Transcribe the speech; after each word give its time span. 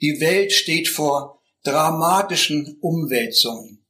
Die 0.00 0.20
Welt 0.20 0.52
steht 0.52 0.88
vor 0.88 1.42
dramatischen 1.64 2.78
Umwälzungen. 2.80 3.84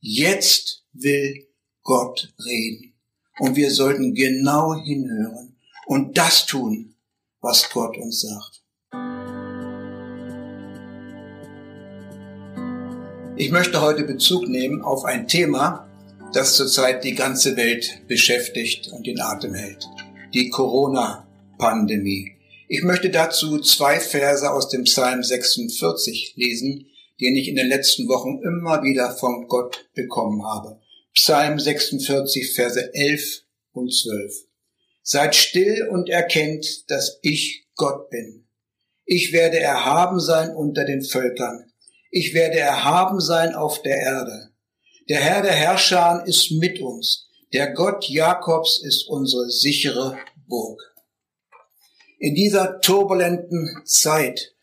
Jetzt 0.00 0.86
will 0.94 1.48
Gott 1.82 2.32
reden. 2.42 2.94
Und 3.38 3.56
wir 3.56 3.70
sollten 3.70 4.14
genau 4.14 4.74
hinhören 4.74 5.56
und 5.86 6.16
das 6.16 6.46
tun, 6.46 6.94
was 7.40 7.68
Gott 7.68 7.98
uns 7.98 8.22
sagt. 8.22 8.62
Ich 13.36 13.50
möchte 13.50 13.82
heute 13.82 14.04
Bezug 14.04 14.48
nehmen 14.48 14.80
auf 14.80 15.04
ein 15.04 15.28
Thema, 15.28 15.90
das 16.32 16.56
zurzeit 16.56 17.04
die 17.04 17.14
ganze 17.14 17.56
Welt 17.56 18.02
beschäftigt 18.08 18.88
und 18.88 19.06
den 19.06 19.20
Atem 19.20 19.52
hält. 19.52 19.86
Die 20.32 20.48
Corona-Pandemie. 20.48 22.34
Ich 22.68 22.82
möchte 22.82 23.10
dazu 23.10 23.60
zwei 23.60 24.00
Verse 24.00 24.50
aus 24.50 24.68
dem 24.68 24.84
Psalm 24.84 25.22
46 25.22 26.34
lesen, 26.36 26.86
den 27.20 27.36
ich 27.36 27.48
in 27.48 27.56
den 27.56 27.68
letzten 27.68 28.08
Wochen 28.08 28.40
immer 28.42 28.82
wieder 28.82 29.14
von 29.16 29.46
Gott 29.48 29.88
bekommen 29.94 30.44
habe. 30.44 30.80
Psalm 31.14 31.58
46, 31.58 32.54
Verse 32.54 32.92
11 32.94 33.42
und 33.72 33.94
12. 33.94 34.32
Seid 35.02 35.34
still 35.36 35.88
und 35.90 36.08
erkennt, 36.08 36.90
dass 36.90 37.18
ich 37.22 37.66
Gott 37.76 38.08
bin. 38.10 38.46
Ich 39.04 39.32
werde 39.32 39.60
erhaben 39.60 40.18
sein 40.18 40.54
unter 40.54 40.84
den 40.84 41.02
Völkern 41.02 41.70
ich 42.16 42.32
werde 42.32 42.60
erhaben 42.60 43.20
sein 43.20 43.56
auf 43.56 43.82
der 43.82 43.96
Erde. 43.96 44.50
Der 45.08 45.18
Herr 45.18 45.42
der 45.42 45.52
Herrscher 45.52 46.22
ist 46.26 46.52
mit 46.52 46.80
uns. 46.80 47.28
Der 47.52 47.72
Gott 47.72 48.08
Jakobs 48.08 48.80
ist 48.84 49.08
unsere 49.08 49.50
sichere 49.50 50.16
Burg. 50.46 50.93
In 52.24 52.34
dieser 52.34 52.80
turbulenten 52.80 53.82
Zeit 53.84 54.54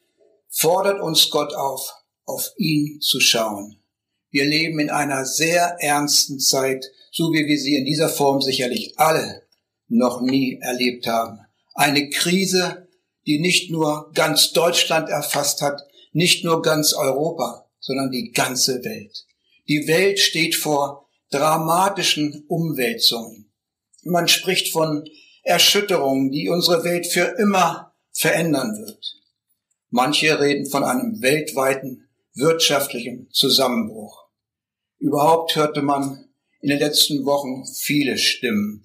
fordert 0.49 0.99
uns 0.99 1.29
Gott 1.29 1.53
auf, 1.53 1.93
auf 2.25 2.49
ihn 2.57 2.99
zu 3.01 3.19
schauen. 3.19 3.83
Wir 4.31 4.45
leben 4.45 4.79
in 4.79 4.89
einer 4.89 5.25
sehr 5.25 5.77
ernsten 5.79 6.39
Zeit, 6.39 6.83
so 7.11 7.31
wie 7.31 7.45
wir 7.45 7.59
sie 7.59 7.75
in 7.75 7.85
dieser 7.85 8.09
Form 8.09 8.41
sicherlich 8.41 8.97
alle 8.97 9.43
noch 9.87 10.21
nie 10.21 10.57
erlebt 10.59 11.05
haben. 11.05 11.37
Eine 11.75 12.09
Krise, 12.09 12.87
die 13.27 13.37
nicht 13.37 13.69
nur 13.69 14.09
ganz 14.15 14.53
Deutschland 14.53 15.09
erfasst 15.09 15.61
hat, 15.61 15.83
nicht 16.13 16.43
nur 16.43 16.63
ganz 16.63 16.93
Europa, 16.93 17.69
sondern 17.79 18.09
die 18.09 18.31
ganze 18.31 18.83
Welt. 18.83 19.27
Die 19.67 19.87
Welt 19.87 20.17
steht 20.17 20.55
vor 20.55 21.07
dramatischen 21.29 22.43
Umwälzungen. 22.47 23.51
Man 24.01 24.27
spricht 24.27 24.73
von 24.73 25.05
Erschütterungen, 25.43 26.31
die 26.31 26.49
unsere 26.49 26.83
Welt 26.83 27.07
für 27.07 27.35
immer 27.39 27.93
verändern 28.11 28.71
wird. 28.85 29.15
Manche 29.89 30.39
reden 30.39 30.69
von 30.69 30.83
einem 30.83 31.21
weltweiten 31.21 32.09
wirtschaftlichen 32.33 33.29
Zusammenbruch. 33.31 34.25
Überhaupt 34.99 35.55
hörte 35.55 35.81
man 35.81 36.29
in 36.61 36.69
den 36.69 36.79
letzten 36.79 37.25
Wochen 37.25 37.65
viele 37.65 38.17
Stimmen. 38.17 38.83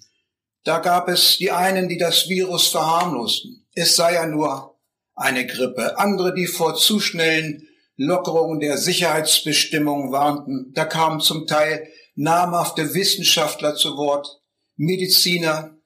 Da 0.63 0.79
gab 0.79 1.07
es 1.07 1.37
die 1.37 1.51
einen, 1.51 1.87
die 1.87 1.97
das 1.97 2.27
Virus 2.27 2.67
verharmlosten. 2.67 3.65
Es 3.73 3.95
sei 3.95 4.15
ja 4.15 4.25
nur 4.25 4.77
eine 5.15 5.45
Grippe. 5.45 5.97
Andere, 5.97 6.33
die 6.33 6.47
vor 6.47 6.75
zu 6.75 6.99
schnellen 6.99 7.67
Lockerungen 7.95 8.59
der 8.59 8.77
Sicherheitsbestimmungen 8.77 10.11
warnten. 10.11 10.73
Da 10.73 10.85
kamen 10.85 11.19
zum 11.19 11.47
Teil 11.47 11.87
namhafte 12.15 12.93
Wissenschaftler 12.93 13.75
zu 13.75 13.95
Wort, 13.95 14.41
Mediziner, 14.75 15.76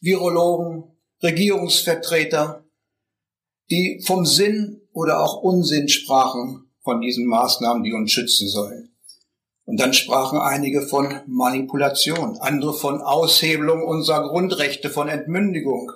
Virologen, 0.00 0.84
Regierungsvertreter, 1.22 2.64
die 3.70 4.02
vom 4.06 4.26
Sinn 4.26 4.80
oder 4.92 5.22
auch 5.22 5.42
Unsinn 5.42 5.88
sprachen 5.88 6.70
von 6.82 7.00
diesen 7.00 7.26
Maßnahmen, 7.26 7.84
die 7.84 7.92
uns 7.92 8.10
schützen 8.10 8.48
sollen. 8.48 8.90
Und 9.64 9.78
dann 9.78 9.92
sprachen 9.92 10.40
einige 10.40 10.82
von 10.82 11.20
Manipulation, 11.26 12.38
andere 12.38 12.74
von 12.74 13.00
Aushebelung 13.02 13.84
unserer 13.84 14.28
Grundrechte, 14.28 14.90
von 14.90 15.08
Entmündigung. 15.08 15.92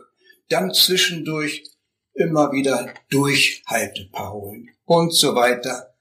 Dann 0.49 0.73
zwischendurch 0.73 1.65
immer 2.13 2.53
wieder 2.53 2.95
Durchhalteparolen 3.11 4.71
und 4.85 5.13
so 5.13 5.35
weiter 5.35 5.95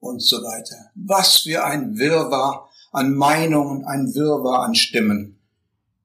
und 0.00 0.22
so 0.22 0.36
weiter. 0.38 0.90
Was 0.94 1.38
für 1.38 1.64
ein 1.64 1.96
Wirrwarr 1.96 2.68
an 2.92 3.14
Meinungen, 3.14 3.84
ein 3.86 4.14
Wirrwarr 4.14 4.64
an 4.64 4.74
Stimmen. 4.74 5.40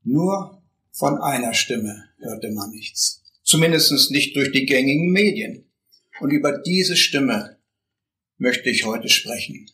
Nur 0.04 0.59
von 1.00 1.22
einer 1.22 1.54
Stimme 1.54 2.10
hörte 2.18 2.52
man 2.52 2.72
nichts. 2.72 3.24
Zumindest 3.44 4.12
nicht 4.12 4.36
durch 4.36 4.52
die 4.52 4.66
gängigen 4.66 5.12
Medien. 5.12 5.72
Und 6.20 6.32
über 6.32 6.58
diese 6.58 6.98
Stimme 6.98 7.58
möchte 8.38 8.70
ich 8.70 8.86
heute 8.86 9.08
sprechen. 9.08 9.72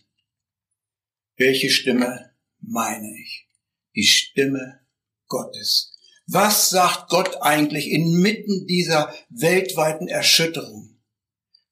Welche 1.36 1.72
Stimme 1.72 2.32
meine 2.62 3.12
ich? 3.20 3.50
Die 3.96 4.06
Stimme 4.06 4.82
Gottes. 5.28 5.98
Was 6.28 6.70
sagt 6.70 7.10
Gott 7.10 7.42
eigentlich 7.42 7.90
inmitten 7.90 8.68
dieser 8.68 9.12
weltweiten 9.30 10.08
Erschütterung? 10.08 11.02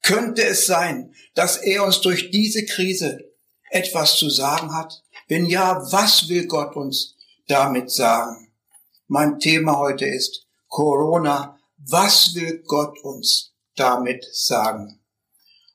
Könnte 0.02 0.42
es 0.42 0.66
sein, 0.66 1.14
dass 1.34 1.58
er 1.58 1.84
uns 1.84 2.00
durch 2.00 2.32
diese 2.32 2.64
Krise 2.64 3.32
etwas 3.70 4.16
zu 4.16 4.30
sagen 4.30 4.74
hat? 4.74 5.04
Wenn 5.28 5.46
ja, 5.46 5.80
was 5.92 6.28
will 6.28 6.48
Gott 6.48 6.74
uns 6.74 7.16
damit 7.46 7.92
sagen? 7.92 8.43
Mein 9.16 9.38
Thema 9.38 9.78
heute 9.78 10.06
ist 10.06 10.44
Corona. 10.66 11.56
Was 11.76 12.34
will 12.34 12.64
Gott 12.66 12.98
uns 13.04 13.54
damit 13.76 14.26
sagen? 14.32 15.04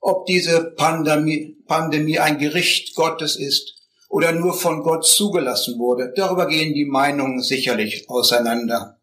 Ob 0.02 0.26
diese 0.26 0.72
Pandemie, 0.72 1.56
Pandemie 1.66 2.20
ein 2.20 2.38
Gericht 2.38 2.96
Gottes 2.96 3.38
ist 3.38 3.76
oder 4.10 4.34
nur 4.34 4.54
von 4.54 4.84
Gott 4.84 5.06
zugelassen 5.06 5.80
wurde. 5.80 6.12
Darüber 6.18 6.48
gehen 6.48 6.74
die 6.74 6.84
Meinungen 6.84 7.42
sicherlich 7.42 8.10
auseinander. 8.10 9.00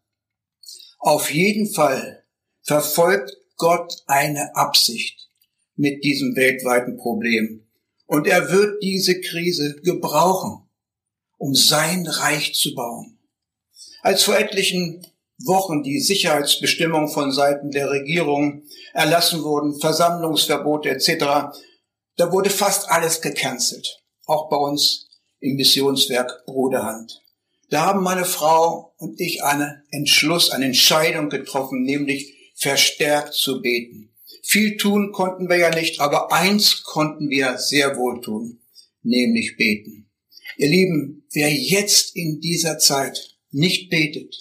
Auf 0.99 1.33
jeden 1.33 1.73
Fall 1.73 2.23
verfolgt 2.61 3.35
Gott 3.55 4.03
eine 4.05 4.55
Absicht 4.55 5.31
mit 5.75 6.03
diesem 6.03 6.35
weltweiten 6.35 6.97
Problem. 6.97 7.65
Und 8.05 8.27
er 8.27 8.51
wird 8.51 8.83
diese 8.83 9.19
Krise 9.19 9.77
gebrauchen, 9.81 10.69
um 11.39 11.55
sein 11.55 12.05
Reich 12.05 12.53
zu 12.53 12.75
bauen. 12.75 13.16
Als 14.07 14.23
vor 14.23 14.37
etlichen 14.37 15.05
Wochen 15.43 15.83
die 15.83 15.99
Sicherheitsbestimmungen 15.99 17.09
von 17.09 17.33
Seiten 17.33 17.71
der 17.71 17.89
Regierung 17.89 18.63
erlassen 18.93 19.43
wurden, 19.43 19.77
Versammlungsverbote 19.81 20.91
etc., 20.91 21.25
da 22.15 22.31
wurde 22.31 22.49
fast 22.49 22.89
alles 22.89 23.19
gecancelt 23.19 24.01
auch 24.25 24.47
bei 24.47 24.55
uns 24.55 25.09
im 25.41 25.57
Missionswerk 25.57 26.45
Bruderhand. 26.45 27.21
Da 27.69 27.85
haben 27.85 28.01
meine 28.01 28.23
Frau 28.23 28.93
und 28.97 29.19
ich 29.19 29.43
einen 29.43 29.83
Entschluss, 29.91 30.51
eine 30.51 30.67
Entscheidung 30.67 31.27
getroffen, 31.27 31.83
nämlich 31.83 32.53
verstärkt 32.55 33.33
zu 33.33 33.61
beten. 33.61 34.13
Viel 34.41 34.77
tun 34.77 35.11
konnten 35.11 35.49
wir 35.49 35.57
ja 35.57 35.69
nicht, 35.69 35.99
aber 35.99 36.31
eins 36.31 36.83
konnten 36.83 37.29
wir 37.29 37.57
sehr 37.57 37.97
wohl 37.97 38.21
tun, 38.21 38.61
nämlich 39.03 39.57
beten. 39.57 40.09
Ihr 40.55 40.69
Lieben, 40.69 41.27
wer 41.33 41.53
jetzt 41.53 42.15
in 42.15 42.39
dieser 42.39 42.77
Zeit 42.77 43.36
nicht 43.57 43.89
betet, 43.89 44.35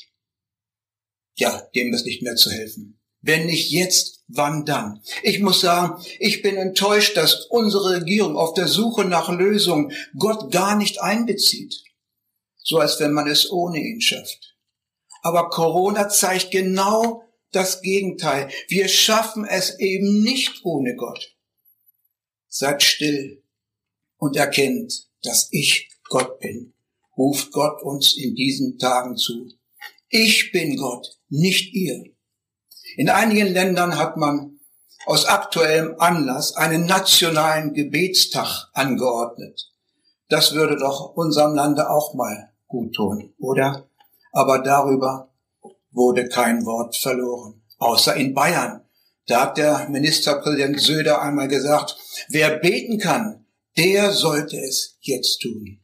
ja, 1.36 1.68
dem 1.74 1.92
ist 1.92 2.06
nicht 2.06 2.22
mehr 2.22 2.36
zu 2.36 2.50
helfen. 2.50 2.98
Wenn 3.20 3.46
nicht 3.46 3.70
jetzt, 3.70 4.22
wann 4.28 4.64
dann? 4.64 5.02
Ich 5.22 5.40
muss 5.40 5.60
sagen, 5.60 6.02
ich 6.18 6.42
bin 6.42 6.56
enttäuscht, 6.56 7.16
dass 7.16 7.46
unsere 7.46 7.96
Regierung 7.96 8.36
auf 8.36 8.54
der 8.54 8.68
Suche 8.68 9.04
nach 9.04 9.28
Lösungen 9.28 9.92
Gott 10.18 10.52
gar 10.52 10.76
nicht 10.76 11.00
einbezieht. 11.00 11.82
So 12.58 12.78
als 12.78 13.00
wenn 13.00 13.12
man 13.12 13.26
es 13.26 13.50
ohne 13.50 13.78
ihn 13.78 14.00
schafft. 14.00 14.56
Aber 15.22 15.50
Corona 15.50 16.08
zeigt 16.08 16.50
genau 16.50 17.24
das 17.50 17.82
Gegenteil. 17.82 18.50
Wir 18.68 18.88
schaffen 18.88 19.44
es 19.44 19.78
eben 19.78 20.22
nicht 20.22 20.60
ohne 20.64 20.94
Gott. 20.94 21.36
Seid 22.48 22.82
still 22.82 23.42
und 24.18 24.36
erkennt, 24.36 25.08
dass 25.22 25.48
ich 25.50 25.90
Gott 26.08 26.38
bin. 26.38 26.75
Ruft 27.16 27.52
Gott 27.52 27.82
uns 27.82 28.16
in 28.16 28.34
diesen 28.34 28.78
Tagen 28.78 29.16
zu. 29.16 29.48
Ich 30.08 30.52
bin 30.52 30.76
Gott, 30.76 31.18
nicht 31.28 31.74
ihr. 31.74 32.04
In 32.96 33.08
einigen 33.08 33.48
Ländern 33.48 33.98
hat 33.98 34.16
man 34.16 34.60
aus 35.06 35.24
aktuellem 35.24 35.94
Anlass 35.98 36.56
einen 36.56 36.86
nationalen 36.86 37.72
Gebetstag 37.72 38.68
angeordnet. 38.72 39.72
Das 40.28 40.54
würde 40.54 40.76
doch 40.76 41.14
unserem 41.14 41.54
Lande 41.54 41.88
auch 41.88 42.14
mal 42.14 42.52
gut 42.66 42.94
tun, 42.94 43.34
oder? 43.38 43.88
Aber 44.32 44.58
darüber 44.58 45.32
wurde 45.92 46.28
kein 46.28 46.66
Wort 46.66 46.96
verloren, 46.96 47.62
außer 47.78 48.16
in 48.16 48.34
Bayern. 48.34 48.82
Da 49.26 49.42
hat 49.42 49.58
der 49.58 49.88
Ministerpräsident 49.88 50.80
Söder 50.80 51.22
einmal 51.22 51.48
gesagt, 51.48 51.96
wer 52.28 52.58
beten 52.58 52.98
kann, 52.98 53.46
der 53.76 54.12
sollte 54.12 54.56
es 54.56 54.96
jetzt 55.00 55.38
tun. 55.40 55.80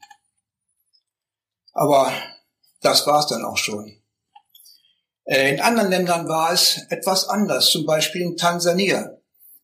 Aber 1.73 2.13
das 2.81 3.07
war's 3.07 3.27
dann 3.27 3.45
auch 3.45 3.57
schon. 3.57 4.03
Äh, 5.25 5.55
in 5.55 5.61
anderen 5.61 5.91
Ländern 5.91 6.29
war 6.29 6.53
es 6.53 6.81
etwas 6.91 7.29
anders, 7.29 7.71
zum 7.71 7.87
Beispiel 7.87 8.23
in 8.23 8.37
Tansania. 8.37 9.19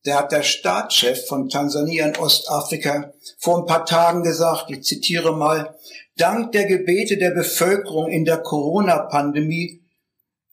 der 0.04 0.16
hat 0.16 0.32
der 0.32 0.44
Staatschef 0.44 1.26
von 1.26 1.48
Tansania 1.48 2.06
in 2.06 2.16
Ostafrika 2.16 3.12
vor 3.38 3.58
ein 3.58 3.66
paar 3.66 3.84
Tagen 3.84 4.22
gesagt, 4.22 4.70
ich 4.70 4.84
zitiere 4.84 5.36
mal, 5.36 5.76
dank 6.16 6.52
der 6.52 6.66
Gebete 6.66 7.18
der 7.18 7.32
Bevölkerung 7.32 8.08
in 8.08 8.24
der 8.24 8.38
Corona-Pandemie 8.38 9.82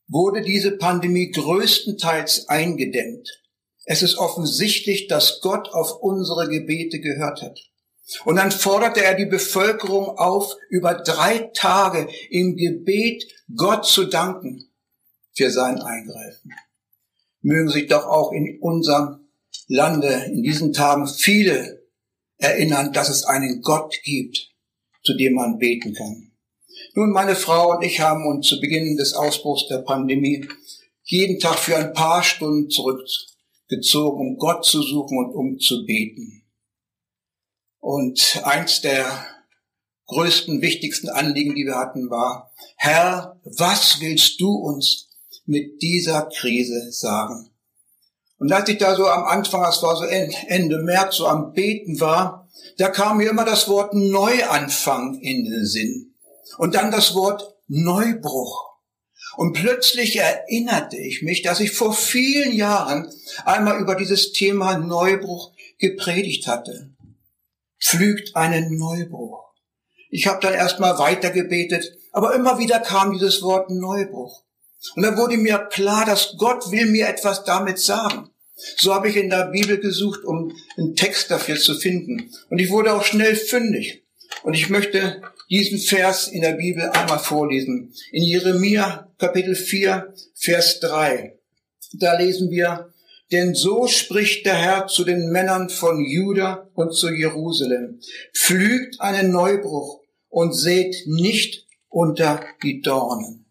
wurde 0.07 0.41
diese 0.41 0.71
Pandemie 0.77 1.31
größtenteils 1.31 2.49
eingedämmt. 2.49 3.41
Es 3.85 4.01
ist 4.01 4.17
offensichtlich, 4.17 5.07
dass 5.07 5.41
Gott 5.41 5.69
auf 5.73 6.01
unsere 6.01 6.49
Gebete 6.49 6.99
gehört 6.99 7.41
hat. 7.41 7.59
Und 8.23 8.35
dann 8.35 8.51
forderte 8.51 9.03
er 9.03 9.15
die 9.15 9.25
Bevölkerung 9.25 10.17
auf, 10.17 10.53
über 10.69 10.93
drei 10.93 11.49
Tage 11.53 12.07
im 12.29 12.55
Gebet 12.55 13.25
Gott 13.55 13.85
zu 13.85 14.05
danken 14.05 14.69
für 15.33 15.49
sein 15.49 15.79
Eingreifen. 15.79 16.53
Mögen 17.41 17.69
sich 17.69 17.87
doch 17.87 18.05
auch 18.05 18.31
in 18.31 18.59
unserem 18.61 19.27
Lande 19.67 20.25
in 20.27 20.43
diesen 20.43 20.73
Tagen 20.73 21.07
viele 21.07 21.83
erinnern, 22.37 22.93
dass 22.93 23.09
es 23.09 23.23
einen 23.25 23.61
Gott 23.61 23.95
gibt, 24.03 24.51
zu 25.03 25.15
dem 25.15 25.33
man 25.33 25.57
beten 25.57 25.93
kann. 25.93 26.31
Nun, 26.93 27.11
meine 27.11 27.35
Frau 27.35 27.75
und 27.75 27.83
ich 27.83 27.99
haben 27.99 28.25
uns 28.25 28.47
zu 28.47 28.59
Beginn 28.59 28.97
des 28.97 29.13
Ausbruchs 29.13 29.67
der 29.67 29.79
Pandemie 29.79 30.47
jeden 31.03 31.39
Tag 31.39 31.57
für 31.57 31.77
ein 31.77 31.93
paar 31.93 32.23
Stunden 32.23 32.69
zurückgezogen, 32.69 34.19
um 34.19 34.37
Gott 34.37 34.65
zu 34.65 34.81
suchen 34.81 35.17
und 35.17 35.33
um 35.33 35.59
zu 35.59 35.85
beten. 35.85 36.44
Und 37.85 38.41
eins 38.43 38.81
der 38.81 39.27
größten, 40.07 40.59
wichtigsten 40.63 41.07
Anliegen, 41.07 41.53
die 41.53 41.67
wir 41.67 41.75
hatten, 41.75 42.09
war, 42.09 42.51
Herr, 42.77 43.39
was 43.43 44.01
willst 44.01 44.41
du 44.41 44.55
uns 44.55 45.09
mit 45.45 45.83
dieser 45.83 46.23
Krise 46.35 46.91
sagen? 46.91 47.51
Und 48.39 48.51
als 48.51 48.69
ich 48.69 48.79
da 48.79 48.95
so 48.95 49.05
am 49.05 49.25
Anfang, 49.25 49.61
das 49.61 49.83
war 49.83 49.95
so 49.97 50.03
Ende 50.03 50.79
März, 50.79 51.17
so 51.17 51.27
am 51.27 51.53
Beten 51.53 51.99
war, 51.99 52.49
da 52.79 52.87
kam 52.89 53.17
mir 53.17 53.29
immer 53.29 53.45
das 53.45 53.67
Wort 53.67 53.93
Neuanfang 53.93 55.19
in 55.19 55.45
den 55.45 55.67
Sinn. 55.67 56.15
Und 56.57 56.73
dann 56.73 56.89
das 56.89 57.13
Wort 57.13 57.53
Neubruch. 57.67 58.65
Und 59.37 59.53
plötzlich 59.53 60.15
erinnerte 60.15 60.97
ich 60.97 61.21
mich, 61.21 61.43
dass 61.43 61.59
ich 61.59 61.71
vor 61.71 61.93
vielen 61.93 62.51
Jahren 62.51 63.13
einmal 63.45 63.79
über 63.79 63.93
dieses 63.93 64.33
Thema 64.33 64.75
Neubruch 64.79 65.51
gepredigt 65.77 66.47
hatte. 66.47 66.94
Pflügt 67.85 68.35
einen 68.35 68.77
Neubruch. 68.77 69.43
Ich 70.09 70.25
habe 70.27 70.39
dann 70.41 70.53
erstmal 70.53 70.97
weitergebetet, 70.97 71.97
aber 72.11 72.33
immer 72.33 72.57
wieder 72.57 72.79
kam 72.79 73.13
dieses 73.13 73.41
Wort 73.43 73.69
Neubruch. 73.69 74.43
Und 74.95 75.03
dann 75.03 75.17
wurde 75.17 75.37
mir 75.37 75.59
klar, 75.71 76.05
dass 76.05 76.35
Gott 76.37 76.71
will 76.71 76.87
mir 76.87 77.07
etwas 77.07 77.43
damit 77.43 77.79
sagen. 77.79 78.29
So 78.77 78.93
habe 78.93 79.09
ich 79.09 79.17
in 79.17 79.29
der 79.29 79.47
Bibel 79.47 79.77
gesucht, 79.77 80.23
um 80.23 80.55
einen 80.77 80.95
Text 80.95 81.29
dafür 81.29 81.57
zu 81.57 81.75
finden. 81.75 82.31
Und 82.49 82.59
ich 82.59 82.69
wurde 82.69 82.93
auch 82.93 83.03
schnell 83.03 83.35
fündig. 83.35 84.03
Und 84.43 84.53
ich 84.53 84.69
möchte 84.69 85.21
diesen 85.49 85.77
Vers 85.77 86.27
in 86.27 86.41
der 86.41 86.53
Bibel 86.53 86.89
einmal 86.89 87.19
vorlesen. 87.19 87.93
In 88.11 88.23
Jeremia 88.23 89.11
Kapitel 89.17 89.55
4, 89.55 90.13
Vers 90.33 90.79
3. 90.79 91.37
Da 91.93 92.17
lesen 92.17 92.49
wir, 92.49 92.93
denn 93.31 93.55
so 93.55 93.87
spricht 93.87 94.45
der 94.45 94.55
Herr 94.55 94.87
zu 94.87 95.03
den 95.03 95.29
Männern 95.31 95.69
von 95.69 96.03
Juda 96.05 96.69
und 96.73 96.93
zu 96.93 97.09
Jerusalem. 97.09 97.99
Pflügt 98.35 99.01
einen 99.01 99.31
Neubruch 99.31 100.01
und 100.29 100.53
seht 100.53 101.07
nicht 101.07 101.65
unter 101.89 102.43
die 102.61 102.81
Dornen 102.81 103.45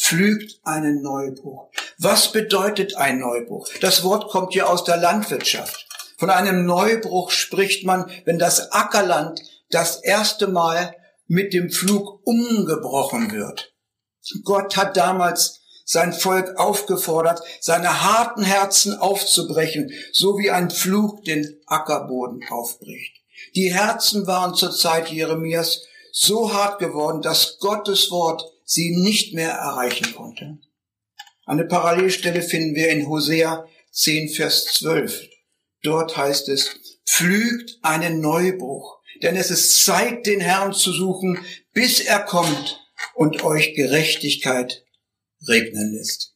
pflügt 0.00 0.60
einen 0.64 1.02
Neubruch. 1.02 1.70
Was 1.98 2.32
bedeutet 2.32 2.96
ein 2.96 3.18
Neubruch? 3.18 3.68
Das 3.80 4.02
Wort 4.02 4.30
kommt 4.30 4.54
ja 4.54 4.64
aus 4.64 4.84
der 4.84 4.96
Landwirtschaft. 4.96 5.86
Von 6.18 6.30
einem 6.30 6.64
Neubruch 6.64 7.30
spricht 7.30 7.84
man, 7.84 8.10
wenn 8.24 8.38
das 8.38 8.72
Ackerland 8.72 9.40
das 9.70 10.02
erste 10.02 10.48
Mal 10.48 10.94
mit 11.26 11.52
dem 11.52 11.70
Pflug 11.70 12.20
umgebrochen 12.26 13.30
wird. 13.32 13.72
Gott 14.44 14.76
hat 14.76 14.96
damals 14.96 15.59
sein 15.90 16.12
Volk 16.12 16.56
aufgefordert, 16.56 17.42
seine 17.58 18.04
harten 18.04 18.44
Herzen 18.44 18.96
aufzubrechen, 18.96 19.92
so 20.12 20.38
wie 20.38 20.52
ein 20.52 20.70
Pflug 20.70 21.24
den 21.24 21.60
Ackerboden 21.66 22.44
aufbricht. 22.48 23.16
Die 23.56 23.74
Herzen 23.74 24.24
waren 24.28 24.54
zur 24.54 24.70
Zeit 24.70 25.08
Jeremias 25.08 25.82
so 26.12 26.52
hart 26.52 26.78
geworden, 26.78 27.22
dass 27.22 27.58
Gottes 27.58 28.12
Wort 28.12 28.44
sie 28.64 28.96
nicht 29.00 29.34
mehr 29.34 29.50
erreichen 29.50 30.14
konnte. 30.14 30.58
Eine 31.44 31.64
Parallelstelle 31.64 32.42
finden 32.42 32.76
wir 32.76 32.90
in 32.90 33.08
Hosea 33.08 33.66
10, 33.90 34.28
Vers 34.28 34.66
12. 34.66 35.28
Dort 35.82 36.16
heißt 36.16 36.50
es, 36.50 37.00
pflügt 37.04 37.80
einen 37.82 38.20
Neubruch, 38.20 39.00
denn 39.24 39.34
es 39.34 39.50
ist 39.50 39.84
Zeit, 39.84 40.24
den 40.26 40.40
Herrn 40.40 40.72
zu 40.72 40.92
suchen, 40.92 41.44
bis 41.72 41.98
er 41.98 42.20
kommt 42.20 42.80
und 43.16 43.42
euch 43.42 43.74
Gerechtigkeit 43.74 44.84
regnen 45.46 45.94
lässt. 45.94 46.34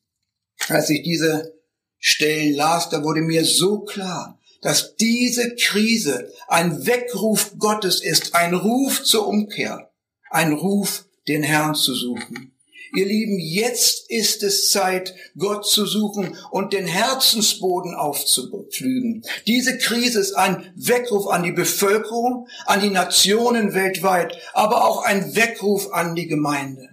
Als 0.68 0.90
ich 0.90 1.02
diese 1.02 1.54
Stellen 1.98 2.54
las, 2.54 2.90
da 2.90 3.02
wurde 3.02 3.20
mir 3.20 3.44
so 3.44 3.80
klar, 3.80 4.38
dass 4.62 4.96
diese 4.96 5.54
Krise 5.56 6.32
ein 6.48 6.86
Weckruf 6.86 7.52
Gottes 7.58 8.02
ist, 8.02 8.34
ein 8.34 8.54
Ruf 8.54 9.02
zur 9.04 9.26
Umkehr, 9.26 9.90
ein 10.30 10.52
Ruf 10.52 11.04
den 11.28 11.42
Herrn 11.42 11.74
zu 11.74 11.94
suchen. 11.94 12.54
Ihr 12.94 13.06
Lieben, 13.06 13.40
jetzt 13.40 14.08
ist 14.08 14.44
es 14.44 14.70
Zeit, 14.70 15.14
Gott 15.36 15.66
zu 15.66 15.84
suchen 15.84 16.38
und 16.50 16.72
den 16.72 16.86
Herzensboden 16.86 17.94
aufzupflügen. 17.94 19.24
Diese 19.48 19.78
Krise 19.78 20.20
ist 20.20 20.34
ein 20.34 20.72
Weckruf 20.76 21.26
an 21.26 21.42
die 21.42 21.52
Bevölkerung, 21.52 22.46
an 22.66 22.80
die 22.80 22.90
Nationen 22.90 23.74
weltweit, 23.74 24.36
aber 24.52 24.86
auch 24.86 25.02
ein 25.02 25.34
Weckruf 25.34 25.92
an 25.92 26.14
die 26.14 26.28
Gemeinde. 26.28 26.88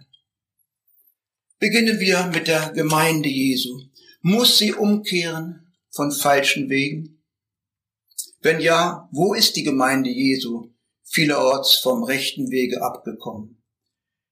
Beginnen 1.62 2.00
wir 2.00 2.26
mit 2.34 2.48
der 2.48 2.72
Gemeinde 2.72 3.30
Jesu. 3.30 3.82
Muss 4.22 4.58
sie 4.58 4.74
umkehren 4.74 5.72
von 5.92 6.12
falschen 6.12 6.72
Wegen? 6.72 7.24
Wenn 8.40 8.60
ja, 8.60 9.08
wo 9.12 9.36
ist 9.36 9.56
die 9.56 9.62
Gemeinde 9.62 10.10
Jesu 10.10 10.72
vielerorts 11.04 11.78
vom 11.78 12.04
rechten 12.04 12.50
Wege 12.50 12.82
abgekommen? 12.82 13.62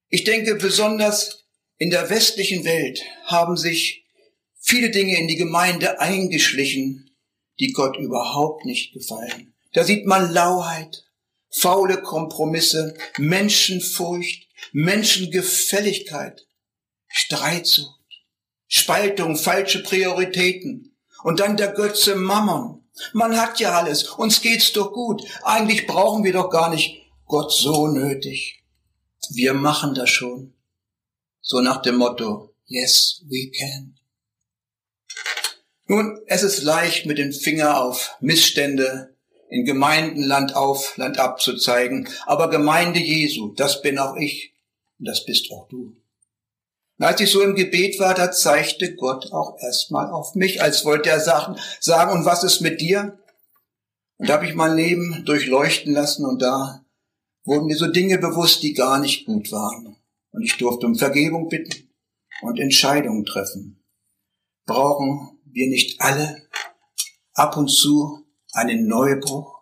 Ich 0.08 0.24
denke, 0.24 0.56
besonders 0.56 1.46
in 1.78 1.92
der 1.92 2.10
westlichen 2.10 2.66
Welt 2.66 3.00
haben 3.26 3.58
sich 3.58 4.08
viele 4.60 4.90
Dinge 4.90 5.16
in 5.20 5.28
die 5.28 5.38
Gemeinde 5.38 6.00
eingeschlichen, 6.00 7.12
die 7.60 7.74
Gott 7.74 7.96
überhaupt 7.96 8.66
nicht 8.66 8.92
gefallen. 8.92 9.54
Da 9.74 9.84
sieht 9.84 10.08
man 10.08 10.34
Lauheit, 10.34 11.04
faule 11.52 12.02
Kompromisse, 12.02 12.96
Menschenfurcht, 13.20 14.48
Menschengefälligkeit, 14.72 16.48
Streitsucht, 17.10 18.00
Spaltung, 18.68 19.36
falsche 19.36 19.84
Prioritäten 19.84 20.96
und 21.24 21.40
dann 21.42 21.58
der 21.58 21.74
Götze 21.74 22.16
Mammon. 22.16 22.84
Man 23.14 23.40
hat 23.40 23.60
ja 23.60 23.78
alles, 23.78 24.04
uns 24.04 24.42
geht's 24.42 24.72
doch 24.72 24.94
gut. 24.94 25.24
Eigentlich 25.44 25.88
brauchen 25.88 26.24
wir 26.24 26.34
doch 26.34 26.50
gar 26.50 26.70
nicht 26.70 27.02
Gott 27.26 27.52
so 27.52 27.88
nötig 27.88 28.60
wir 29.32 29.54
machen 29.54 29.94
das 29.94 30.10
schon. 30.10 30.54
So 31.42 31.62
nach 31.62 31.82
dem 31.82 31.96
Motto, 31.96 32.56
yes, 32.66 33.24
we 33.28 33.52
can. 33.52 33.96
Nun, 35.88 36.20
es 36.28 36.44
ist 36.44 36.64
leicht, 36.64 37.06
mit 37.06 37.18
dem 37.18 37.32
Finger 37.32 37.82
auf 37.82 38.16
Missstände 38.20 39.16
in 39.50 39.66
Gemeinden 39.66 40.24
Land 40.24 40.56
auf, 40.56 40.96
Land 40.98 41.18
ab 41.18 41.42
zu 41.42 41.58
zeigen, 41.58 42.08
aber 42.28 42.50
Gemeinde 42.52 43.00
Jesu, 43.00 43.54
das 43.56 43.82
bin 43.82 43.98
auch 43.98 44.16
ich 44.16 44.54
und 45.00 45.08
das 45.08 45.26
bist 45.26 45.52
auch 45.52 45.68
du. 45.70 45.96
Und 47.00 47.06
als 47.06 47.22
ich 47.22 47.32
so 47.32 47.42
im 47.42 47.56
Gebet 47.56 47.98
war, 48.00 48.14
da 48.14 48.30
zeigte 48.30 48.94
Gott 48.96 49.32
auch 49.32 49.58
erstmal 49.62 50.12
auf 50.12 50.36
mich, 50.36 50.62
als 50.62 50.84
wollte 50.84 51.10
er 51.10 51.22
sagen, 51.22 51.56
sagen, 51.80 52.12
und 52.12 52.26
was 52.26 52.44
ist 52.44 52.60
mit 52.60 52.82
dir? 52.82 53.18
Und 54.18 54.28
da 54.28 54.34
habe 54.34 54.46
ich 54.46 54.54
mein 54.54 54.76
Leben 54.76 55.24
durchleuchten 55.26 55.94
lassen 55.94 56.26
und 56.26 56.42
da 56.42 56.86
wurden 57.46 57.68
mir 57.68 57.78
so 57.78 57.88
Dinge 57.88 58.18
bewusst, 58.18 58.64
die 58.64 58.74
gar 58.74 59.00
nicht 59.00 59.26
gut 59.26 59.50
waren. 59.54 59.96
Und 60.32 60.44
ich 60.44 60.58
durfte 60.58 60.88
um 60.88 60.96
Vergebung 60.96 61.48
bitten 61.48 61.90
und 62.42 62.60
Entscheidungen 62.60 63.24
treffen. 63.24 63.82
Brauchen 64.66 65.40
wir 65.46 65.70
nicht 65.70 66.02
alle 66.02 66.50
ab 67.34 67.56
und 67.56 67.70
zu 67.70 68.26
einen 68.52 68.88
Neubruch 68.88 69.58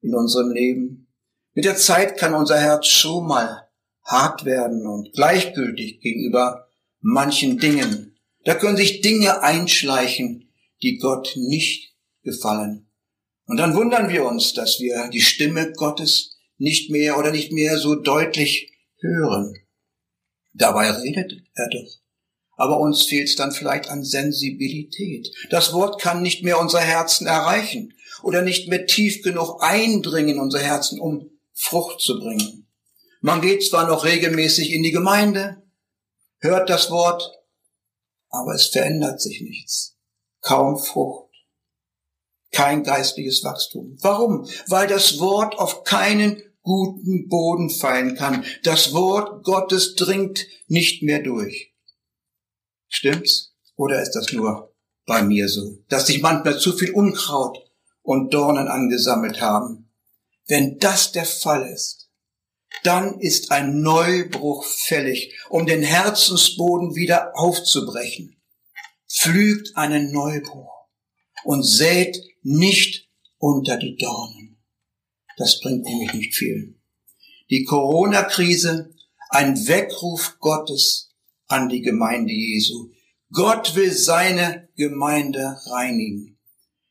in 0.00 0.12
unserem 0.12 0.50
Leben? 0.50 1.06
Mit 1.54 1.64
der 1.64 1.76
Zeit 1.76 2.18
kann 2.18 2.34
unser 2.34 2.58
Herz 2.58 2.88
schon 2.88 3.28
mal 3.28 3.67
hart 4.08 4.44
werden 4.44 4.86
und 4.86 5.12
gleichgültig 5.12 6.00
gegenüber 6.00 6.68
manchen 7.00 7.58
Dingen. 7.58 8.18
Da 8.44 8.54
können 8.54 8.76
sich 8.76 9.02
Dinge 9.02 9.42
einschleichen, 9.42 10.50
die 10.82 10.98
Gott 10.98 11.34
nicht 11.36 11.94
gefallen. 12.22 12.90
Und 13.46 13.58
dann 13.58 13.74
wundern 13.74 14.08
wir 14.08 14.24
uns, 14.24 14.54
dass 14.54 14.80
wir 14.80 15.08
die 15.08 15.20
Stimme 15.20 15.72
Gottes 15.72 16.38
nicht 16.56 16.90
mehr 16.90 17.18
oder 17.18 17.30
nicht 17.30 17.52
mehr 17.52 17.78
so 17.78 17.94
deutlich 17.94 18.72
hören. 19.00 19.54
Dabei 20.54 20.90
redet 20.90 21.32
er 21.54 21.68
doch. 21.68 21.98
Aber 22.56 22.80
uns 22.80 23.04
fehlt 23.04 23.28
es 23.28 23.36
dann 23.36 23.52
vielleicht 23.52 23.88
an 23.88 24.02
Sensibilität. 24.02 25.28
Das 25.50 25.72
Wort 25.72 26.00
kann 26.00 26.22
nicht 26.22 26.42
mehr 26.42 26.58
unser 26.58 26.80
Herzen 26.80 27.26
erreichen 27.26 27.94
oder 28.22 28.42
nicht 28.42 28.68
mehr 28.68 28.86
tief 28.86 29.22
genug 29.22 29.62
eindringen 29.62 30.36
in 30.36 30.40
unser 30.40 30.58
Herzen, 30.58 30.98
um 30.98 31.30
Frucht 31.52 32.00
zu 32.00 32.18
bringen. 32.18 32.67
Man 33.20 33.40
geht 33.40 33.64
zwar 33.64 33.86
noch 33.86 34.04
regelmäßig 34.04 34.72
in 34.72 34.82
die 34.82 34.92
Gemeinde, 34.92 35.62
hört 36.38 36.70
das 36.70 36.90
Wort, 36.90 37.38
aber 38.28 38.54
es 38.54 38.68
verändert 38.68 39.20
sich 39.20 39.40
nichts. 39.40 39.96
Kaum 40.40 40.78
Frucht. 40.78 41.28
Kein 42.52 42.82
geistliches 42.82 43.44
Wachstum. 43.44 43.96
Warum? 44.00 44.48
Weil 44.66 44.86
das 44.86 45.18
Wort 45.18 45.58
auf 45.58 45.84
keinen 45.84 46.42
guten 46.62 47.28
Boden 47.28 47.70
fallen 47.70 48.14
kann. 48.14 48.44
Das 48.62 48.92
Wort 48.92 49.44
Gottes 49.44 49.94
dringt 49.94 50.46
nicht 50.66 51.02
mehr 51.02 51.22
durch. 51.22 51.74
Stimmt's? 52.88 53.54
Oder 53.76 54.02
ist 54.02 54.12
das 54.12 54.32
nur 54.32 54.74
bei 55.06 55.22
mir 55.22 55.48
so, 55.48 55.78
dass 55.88 56.06
sich 56.06 56.20
manchmal 56.20 56.58
zu 56.58 56.72
viel 56.72 56.90
Unkraut 56.92 57.58
und 58.02 58.34
Dornen 58.34 58.68
angesammelt 58.68 59.40
haben? 59.40 59.90
Wenn 60.46 60.78
das 60.78 61.12
der 61.12 61.24
Fall 61.24 61.70
ist, 61.72 62.07
dann 62.82 63.20
ist 63.20 63.50
ein 63.50 63.80
Neubruch 63.80 64.64
fällig, 64.64 65.34
um 65.48 65.66
den 65.66 65.82
Herzensboden 65.82 66.94
wieder 66.94 67.32
aufzubrechen. 67.34 68.36
Pflügt 69.10 69.76
einen 69.76 70.12
Neubruch 70.12 70.72
und 71.44 71.62
sät 71.62 72.20
nicht 72.42 73.08
unter 73.38 73.76
die 73.76 73.96
Dornen. 73.96 74.58
Das 75.36 75.60
bringt 75.60 75.84
nämlich 75.84 76.12
nicht 76.12 76.34
viel. 76.34 76.78
Die 77.50 77.64
Corona-Krise, 77.64 78.94
ein 79.30 79.66
Weckruf 79.66 80.36
Gottes 80.40 81.14
an 81.46 81.68
die 81.68 81.80
Gemeinde 81.80 82.32
Jesu. 82.32 82.90
Gott 83.32 83.74
will 83.74 83.92
seine 83.92 84.68
Gemeinde 84.76 85.56
reinigen. 85.66 86.38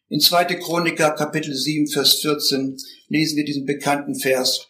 In 0.10 0.20
2. 0.20 0.46
Chroniker 0.56 1.12
Kapitel 1.12 1.54
7, 1.54 1.88
Vers 1.88 2.22
14 2.22 2.78
lesen 3.08 3.38
wir 3.38 3.46
diesen 3.46 3.66
bekannten 3.66 4.16
Vers. 4.16 4.68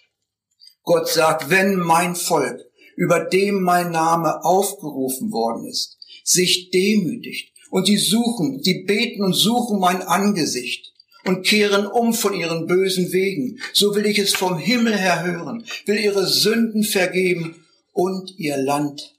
Gott 0.88 1.10
sagt, 1.10 1.50
wenn 1.50 1.76
mein 1.76 2.16
Volk, 2.16 2.64
über 2.96 3.20
dem 3.20 3.62
mein 3.62 3.92
Name 3.92 4.46
aufgerufen 4.46 5.34
worden 5.34 5.68
ist, 5.68 5.98
sich 6.24 6.72
demütigt 6.72 7.52
und 7.70 7.90
die 7.90 7.98
suchen, 7.98 8.62
die 8.62 8.86
beten 8.86 9.22
und 9.22 9.34
suchen 9.34 9.80
mein 9.80 10.02
Angesicht 10.02 10.94
und 11.26 11.46
kehren 11.46 11.88
um 11.88 12.14
von 12.14 12.34
ihren 12.34 12.68
bösen 12.68 13.12
Wegen, 13.12 13.60
so 13.74 13.96
will 13.96 14.06
ich 14.06 14.18
es 14.18 14.34
vom 14.34 14.58
Himmel 14.58 14.98
her 14.98 15.26
hören, 15.26 15.66
will 15.86 16.00
ihre 16.00 16.26
Sünden 16.26 16.86
vergeben 16.86 17.66
und 17.92 18.40
ihr 18.40 18.56
Land 18.56 19.14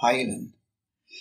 heilen. 0.00 0.54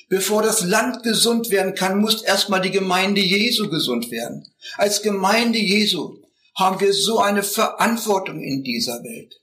Bevor 0.08 0.44
das 0.44 0.64
Land 0.64 1.02
gesund 1.02 1.50
werden 1.50 1.74
kann, 1.74 2.00
muss 2.00 2.22
erstmal 2.22 2.62
die 2.62 2.70
Gemeinde 2.70 3.22
Jesu 3.22 3.72
gesund 3.72 4.12
werden. 4.12 4.48
Als 4.78 5.02
Gemeinde 5.02 5.58
Jesu 5.58 6.20
haben 6.54 6.80
wir 6.80 6.94
so 6.94 7.18
eine 7.18 7.42
Verantwortung 7.42 8.40
in 8.40 8.64
dieser 8.64 9.04
Welt. 9.04 9.40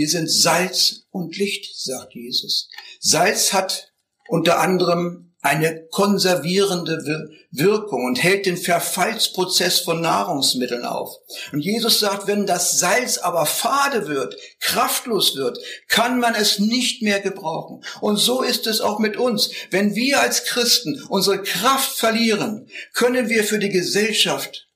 Wir 0.00 0.08
sind 0.08 0.30
Salz 0.30 1.02
und 1.10 1.36
Licht, 1.36 1.78
sagt 1.78 2.14
Jesus. 2.14 2.70
Salz 3.00 3.52
hat 3.52 3.92
unter 4.28 4.58
anderem 4.58 5.34
eine 5.42 5.88
konservierende 5.90 7.28
Wirkung 7.50 8.06
und 8.06 8.22
hält 8.22 8.46
den 8.46 8.56
Verfallsprozess 8.56 9.80
von 9.80 10.00
Nahrungsmitteln 10.00 10.86
auf. 10.86 11.16
Und 11.52 11.60
Jesus 11.60 12.00
sagt, 12.00 12.26
wenn 12.26 12.46
das 12.46 12.78
Salz 12.78 13.18
aber 13.18 13.44
fade 13.44 14.08
wird, 14.08 14.36
kraftlos 14.60 15.36
wird, 15.36 15.58
kann 15.88 16.18
man 16.18 16.34
es 16.34 16.58
nicht 16.58 17.02
mehr 17.02 17.20
gebrauchen. 17.20 17.84
Und 18.00 18.16
so 18.16 18.40
ist 18.40 18.66
es 18.66 18.80
auch 18.80 19.00
mit 19.00 19.18
uns. 19.18 19.50
Wenn 19.70 19.94
wir 19.94 20.22
als 20.22 20.44
Christen 20.44 21.02
unsere 21.10 21.42
Kraft 21.42 21.98
verlieren, 21.98 22.70
können 22.94 23.28
wir 23.28 23.44
für 23.44 23.58
die 23.58 23.68
Gesellschaft 23.68 24.66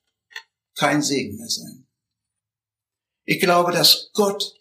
kein 0.75 1.01
Segen 1.01 1.37
mehr 1.37 1.49
sein. 1.49 1.87
Ich 3.23 3.39
glaube, 3.39 3.71
dass 3.71 4.11
Gott 4.13 4.53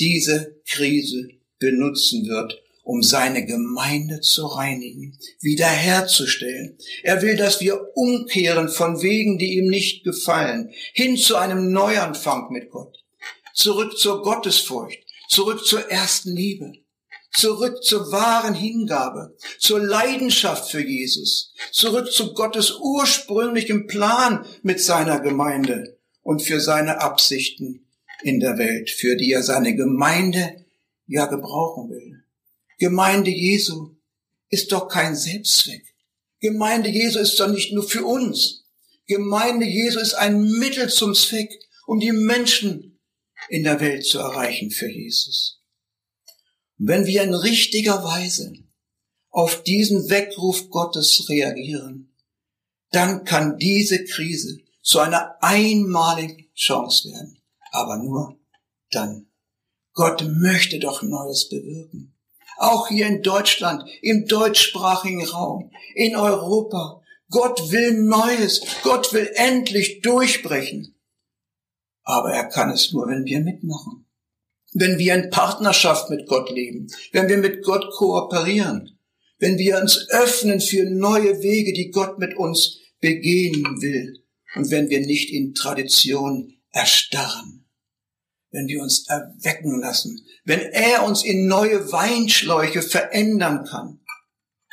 diese 0.00 0.60
Krise 0.66 1.28
benutzen 1.58 2.28
wird, 2.28 2.62
um 2.88 3.02
seine 3.02 3.44
Gemeinde 3.44 4.20
zu 4.20 4.46
reinigen, 4.46 5.18
wiederherzustellen. 5.40 6.78
Er 7.02 7.20
will, 7.20 7.36
dass 7.36 7.60
wir 7.60 7.78
umkehren 7.94 8.70
von 8.70 9.02
Wegen, 9.02 9.36
die 9.36 9.58
ihm 9.58 9.68
nicht 9.68 10.04
gefallen, 10.04 10.70
hin 10.94 11.16
zu 11.18 11.36
einem 11.36 11.70
Neuanfang 11.70 12.50
mit 12.50 12.70
Gott, 12.70 12.96
zurück 13.52 13.98
zur 13.98 14.22
Gottesfurcht, 14.22 15.00
zurück 15.28 15.66
zur 15.66 15.90
ersten 15.90 16.34
Liebe, 16.34 16.72
zurück 17.30 17.82
zur 17.82 18.10
wahren 18.10 18.54
Hingabe, 18.54 19.36
zur 19.58 19.80
Leidenschaft 19.80 20.70
für 20.70 20.82
Jesus, 20.82 21.52
zurück 21.72 22.10
zu 22.10 22.32
Gottes 22.32 22.72
ursprünglichem 22.80 23.86
Plan 23.86 24.46
mit 24.62 24.80
seiner 24.80 25.20
Gemeinde 25.20 25.98
und 26.22 26.40
für 26.40 26.60
seine 26.60 27.02
Absichten 27.02 27.87
in 28.22 28.40
der 28.40 28.58
Welt, 28.58 28.90
für 28.90 29.16
die 29.16 29.32
er 29.32 29.42
seine 29.42 29.74
Gemeinde 29.74 30.64
ja 31.06 31.26
gebrauchen 31.26 31.90
will. 31.90 32.24
Gemeinde 32.78 33.30
Jesu 33.30 33.96
ist 34.50 34.72
doch 34.72 34.88
kein 34.88 35.16
Selbstzweck. 35.16 35.94
Gemeinde 36.40 36.88
Jesu 36.88 37.18
ist 37.18 37.38
doch 37.40 37.48
nicht 37.48 37.72
nur 37.72 37.88
für 37.88 38.04
uns. 38.04 38.64
Gemeinde 39.06 39.66
Jesu 39.66 39.98
ist 39.98 40.14
ein 40.14 40.42
Mittel 40.42 40.88
zum 40.88 41.14
Zweck, 41.14 41.50
um 41.86 41.98
die 41.98 42.12
Menschen 42.12 42.98
in 43.48 43.64
der 43.64 43.80
Welt 43.80 44.04
zu 44.04 44.18
erreichen 44.18 44.70
für 44.70 44.88
Jesus. 44.88 45.62
Wenn 46.76 47.06
wir 47.06 47.22
in 47.22 47.34
richtiger 47.34 48.04
Weise 48.04 48.52
auf 49.30 49.62
diesen 49.62 50.10
Weckruf 50.10 50.70
Gottes 50.70 51.28
reagieren, 51.28 52.14
dann 52.90 53.24
kann 53.24 53.58
diese 53.58 54.04
Krise 54.04 54.58
zu 54.82 55.00
einer 55.00 55.36
einmaligen 55.40 56.48
Chance 56.54 57.10
werden 57.10 57.38
aber 57.72 57.98
nur 57.98 58.38
dann. 58.90 59.26
Gott 59.94 60.24
möchte 60.28 60.78
doch 60.78 61.02
Neues 61.02 61.48
bewirken. 61.48 62.14
Auch 62.58 62.88
hier 62.88 63.06
in 63.06 63.22
Deutschland, 63.22 63.84
im 64.02 64.26
deutschsprachigen 64.26 65.24
Raum, 65.24 65.70
in 65.94 66.16
Europa. 66.16 67.02
Gott 67.30 67.70
will 67.70 68.02
Neues. 68.04 68.62
Gott 68.82 69.12
will 69.12 69.30
endlich 69.34 70.00
durchbrechen. 70.00 70.94
Aber 72.02 72.32
er 72.32 72.48
kann 72.48 72.70
es 72.70 72.92
nur, 72.92 73.06
wenn 73.06 73.24
wir 73.24 73.40
mitmachen. 73.40 74.06
Wenn 74.72 74.98
wir 74.98 75.14
in 75.14 75.30
Partnerschaft 75.30 76.10
mit 76.10 76.26
Gott 76.26 76.50
leben. 76.50 76.88
Wenn 77.12 77.28
wir 77.28 77.36
mit 77.36 77.64
Gott 77.64 77.90
kooperieren. 77.92 78.98
Wenn 79.38 79.58
wir 79.58 79.78
uns 79.78 80.08
öffnen 80.10 80.60
für 80.60 80.84
neue 80.84 81.42
Wege, 81.42 81.72
die 81.72 81.90
Gott 81.90 82.18
mit 82.18 82.36
uns 82.36 82.78
begehen 83.00 83.62
will. 83.80 84.24
Und 84.54 84.70
wenn 84.70 84.88
wir 84.88 85.00
nicht 85.00 85.30
in 85.30 85.54
Tradition 85.54 86.54
erstarren 86.70 87.68
wenn 88.50 88.66
wir 88.66 88.82
uns 88.82 89.06
erwecken 89.08 89.80
lassen, 89.80 90.24
wenn 90.44 90.60
er 90.60 91.04
uns 91.04 91.24
in 91.24 91.46
neue 91.46 91.92
Weinschläuche 91.92 92.82
verändern 92.82 93.64
kann. 93.64 94.00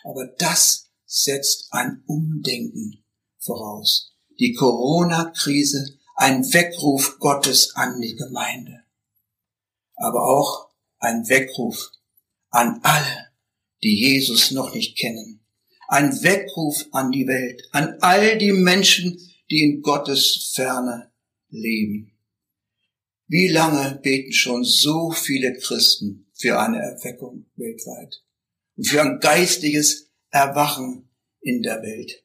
Aber 0.03 0.27
das 0.37 0.91
setzt 1.05 1.67
ein 1.71 2.03
Umdenken 2.05 3.03
voraus. 3.39 4.13
Die 4.39 4.53
Corona-Krise, 4.53 5.97
ein 6.15 6.43
Weckruf 6.53 7.17
Gottes 7.19 7.75
an 7.75 7.99
die 7.99 8.15
Gemeinde. 8.15 8.83
Aber 9.95 10.23
auch 10.25 10.69
ein 10.99 11.27
Weckruf 11.27 11.91
an 12.49 12.79
alle, 12.83 13.31
die 13.83 13.97
Jesus 13.97 14.51
noch 14.51 14.73
nicht 14.73 14.97
kennen. 14.97 15.45
Ein 15.87 16.23
Weckruf 16.23 16.85
an 16.91 17.11
die 17.11 17.27
Welt, 17.27 17.61
an 17.71 17.97
all 18.01 18.37
die 18.37 18.51
Menschen, 18.51 19.19
die 19.49 19.63
in 19.63 19.81
Gottes 19.81 20.51
Ferne 20.55 21.11
leben. 21.55 22.11
Wie 23.27 23.47
lange 23.47 23.99
beten 24.03 24.33
schon 24.33 24.63
so 24.63 25.11
viele 25.11 25.53
Christen 25.53 26.27
für 26.33 26.59
eine 26.59 26.79
Erweckung 26.79 27.45
weltweit 27.55 28.23
und 28.75 28.87
für 28.87 29.01
ein 29.01 29.19
geistiges 29.19 30.11
Erwachen 30.29 31.09
in 31.41 31.63
der 31.63 31.81
Welt? 31.81 32.23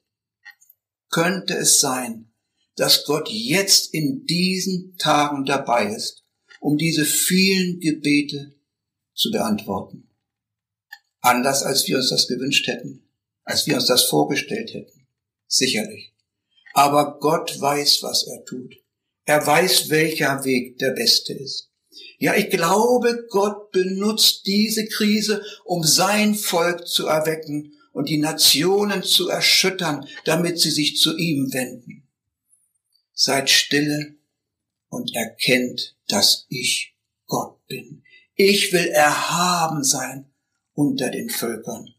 Könnte 1.09 1.55
es 1.55 1.81
sein, 1.81 2.31
dass 2.77 3.05
Gott 3.05 3.29
jetzt 3.31 3.95
in 3.95 4.27
diesen 4.27 4.97
Tagen 4.97 5.45
dabei 5.45 5.95
ist, 5.95 6.25
um 6.61 6.77
diese 6.77 7.05
vielen 7.05 7.81
Gebete 7.81 8.55
zu 9.15 9.31
beantworten? 9.31 10.09
Anders 11.21 11.63
als 11.63 11.87
wir 11.89 11.97
uns 11.97 12.11
das 12.11 12.29
gewünscht 12.29 12.67
hätten, 12.67 13.09
als 13.45 13.67
wir 13.67 13.75
uns 13.75 13.87
das 13.87 14.05
vorgestellt 14.05 14.73
hätten. 14.73 15.07
Sicherlich. 15.47 16.15
Aber 16.73 17.19
Gott 17.19 17.61
weiß, 17.61 18.03
was 18.03 18.27
er 18.27 18.45
tut. 18.45 18.77
Er 19.31 19.47
weiß, 19.47 19.91
welcher 19.91 20.43
Weg 20.43 20.79
der 20.79 20.91
beste 20.91 21.33
ist. 21.33 21.71
Ja, 22.19 22.35
ich 22.35 22.51
glaube, 22.51 23.29
Gott 23.31 23.71
benutzt 23.71 24.45
diese 24.45 24.87
Krise, 24.87 25.45
um 25.65 25.85
sein 25.85 26.35
Volk 26.35 26.89
zu 26.89 27.07
erwecken 27.07 27.73
und 27.93 28.09
die 28.09 28.19
Nationen 28.19 29.05
zu 29.05 29.29
erschüttern, 29.29 30.05
damit 30.25 30.59
sie 30.59 30.73
sich 30.73 30.97
zu 30.97 31.17
ihm 31.17 31.53
wenden. 31.53 32.09
Seid 33.15 33.51
stille 33.51 34.17
und 34.89 35.15
erkennt, 35.15 35.97
dass 36.09 36.47
ich 36.49 36.97
Gott 37.29 37.65
bin. 37.69 38.03
Ich 38.35 38.73
will 38.73 38.89
erhaben 38.89 39.85
sein 39.85 40.29
unter 40.73 41.09
den 41.09 41.31
Völkern. 41.31 41.95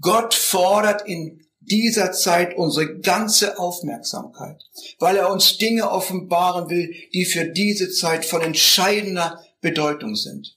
Gott 0.00 0.34
fordert 0.34 1.06
in 1.06 1.45
dieser 1.66 2.12
Zeit 2.12 2.56
unsere 2.56 2.98
ganze 3.00 3.58
Aufmerksamkeit, 3.58 4.62
weil 4.98 5.16
er 5.16 5.30
uns 5.30 5.58
Dinge 5.58 5.90
offenbaren 5.90 6.70
will, 6.70 6.94
die 7.12 7.24
für 7.24 7.44
diese 7.44 7.90
Zeit 7.90 8.24
von 8.24 8.40
entscheidender 8.40 9.44
Bedeutung 9.60 10.16
sind. 10.16 10.56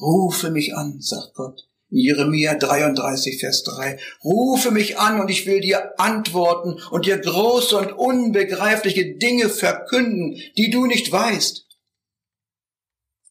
Rufe 0.00 0.50
mich 0.50 0.74
an, 0.74 1.00
sagt 1.00 1.34
Gott. 1.34 1.66
In 1.90 1.98
Jeremia 1.98 2.54
33, 2.54 3.40
Vers 3.40 3.64
3. 3.64 3.98
Rufe 4.22 4.70
mich 4.70 4.98
an 4.98 5.20
und 5.20 5.28
ich 5.28 5.46
will 5.46 5.60
dir 5.60 5.98
antworten 5.98 6.80
und 6.90 7.04
dir 7.04 7.18
große 7.18 7.76
und 7.76 7.92
unbegreifliche 7.92 9.16
Dinge 9.16 9.48
verkünden, 9.48 10.40
die 10.56 10.70
du 10.70 10.86
nicht 10.86 11.10
weißt. 11.10 11.66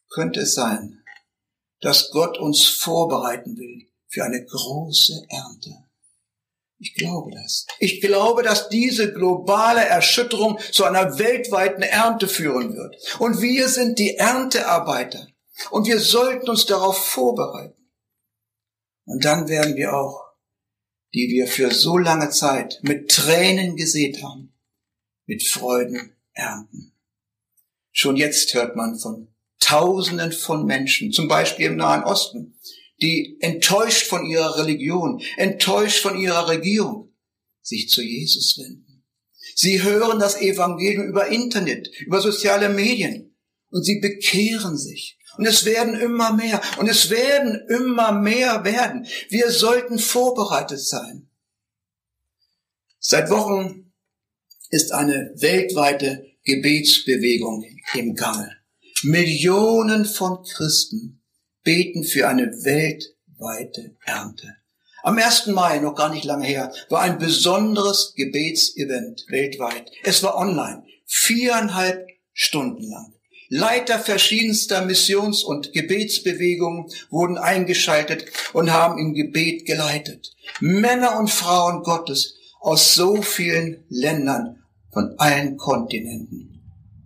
Könnte 0.09 0.41
es 0.41 0.55
sein, 0.55 1.03
dass 1.79 2.11
Gott 2.11 2.37
uns 2.37 2.65
vorbereiten 2.65 3.57
will 3.57 3.87
für 4.07 4.25
eine 4.25 4.43
große 4.43 5.25
Ernte? 5.29 5.88
Ich 6.81 6.95
glaube 6.95 7.31
das. 7.31 7.67
Ich 7.79 7.99
glaube, 7.99 8.41
dass 8.41 8.69
diese 8.69 9.11
globale 9.11 9.85
Erschütterung 9.85 10.59
zu 10.71 10.85
einer 10.85 11.19
weltweiten 11.19 11.81
Ernte 11.81 12.27
führen 12.29 12.73
wird. 12.73 12.95
Und 13.19 13.41
wir 13.41 13.67
sind 13.67 13.99
die 13.99 14.15
Erntearbeiter. 14.15 15.27
Und 15.71 15.87
wir 15.87 15.99
sollten 15.99 16.49
uns 16.49 16.65
darauf 16.65 16.97
vorbereiten. 16.97 17.75
Und 19.03 19.25
dann 19.25 19.49
werden 19.49 19.75
wir 19.75 19.93
auch, 19.93 20.23
die 21.13 21.29
wir 21.29 21.47
für 21.47 21.71
so 21.71 21.97
lange 21.97 22.29
Zeit 22.29 22.79
mit 22.81 23.11
Tränen 23.11 23.75
gesät 23.75 24.23
haben, 24.23 24.53
mit 25.25 25.43
Freuden 25.43 26.15
ernten. 26.33 26.93
Schon 27.91 28.15
jetzt 28.15 28.53
hört 28.53 28.77
man 28.77 28.97
von 28.97 29.27
Tausenden 29.59 30.31
von 30.31 30.65
Menschen, 30.65 31.11
zum 31.11 31.27
Beispiel 31.27 31.65
im 31.65 31.75
Nahen 31.75 32.05
Osten, 32.05 32.57
die 33.01 33.37
enttäuscht 33.39 34.07
von 34.07 34.25
ihrer 34.25 34.57
Religion, 34.57 35.21
enttäuscht 35.37 36.01
von 36.01 36.17
ihrer 36.17 36.47
Regierung, 36.47 37.13
sich 37.61 37.89
zu 37.89 38.01
Jesus 38.01 38.57
wenden. 38.57 39.05
Sie 39.55 39.81
hören 39.81 40.19
das 40.19 40.41
Evangelium 40.41 41.07
über 41.07 41.27
Internet, 41.27 41.89
über 41.99 42.21
soziale 42.21 42.69
Medien 42.69 43.35
und 43.71 43.83
sie 43.83 43.99
bekehren 43.99 44.77
sich. 44.77 45.17
Und 45.37 45.45
es 45.45 45.63
werden 45.65 45.99
immer 45.99 46.33
mehr. 46.33 46.61
Und 46.79 46.89
es 46.89 47.09
werden 47.09 47.61
immer 47.69 48.11
mehr 48.11 48.63
werden. 48.65 49.07
Wir 49.29 49.51
sollten 49.51 49.99
vorbereitet 49.99 50.79
sein. 50.79 51.29
Seit 52.99 53.29
Wochen 53.29 53.93
ist 54.69 54.91
eine 54.91 55.33
weltweite 55.37 56.25
Gebetsbewegung 56.43 57.65
im 57.93 58.15
Gange. 58.15 58.57
Millionen 59.03 60.05
von 60.05 60.43
Christen 60.43 61.18
beten 61.69 62.03
für 62.03 62.27
eine 62.27 62.47
weltweite 62.63 63.95
Ernte. 64.03 64.55
Am 65.03 65.19
1. 65.19 65.45
Mai, 65.47 65.77
noch 65.77 65.93
gar 65.93 66.11
nicht 66.11 66.25
lange 66.25 66.47
her, 66.47 66.73
war 66.89 67.01
ein 67.01 67.19
besonderes 67.19 68.13
Gebetsevent 68.15 69.25
weltweit. 69.29 69.91
Es 70.01 70.23
war 70.23 70.35
online, 70.35 70.81
viereinhalb 71.05 72.07
Stunden 72.33 72.89
lang. 72.89 73.13
Leiter 73.49 73.99
verschiedenster 73.99 74.83
Missions- 74.83 75.43
und 75.43 75.71
Gebetsbewegungen 75.71 76.87
wurden 77.11 77.37
eingeschaltet 77.37 78.25
und 78.53 78.73
haben 78.73 78.97
im 78.97 79.13
Gebet 79.13 79.67
geleitet. 79.67 80.35
Männer 80.59 81.19
und 81.19 81.29
Frauen 81.29 81.83
Gottes 81.83 82.33
aus 82.61 82.95
so 82.95 83.21
vielen 83.21 83.83
Ländern 83.89 84.63
von 84.91 85.13
allen 85.19 85.57
Kontinenten. 85.57 86.63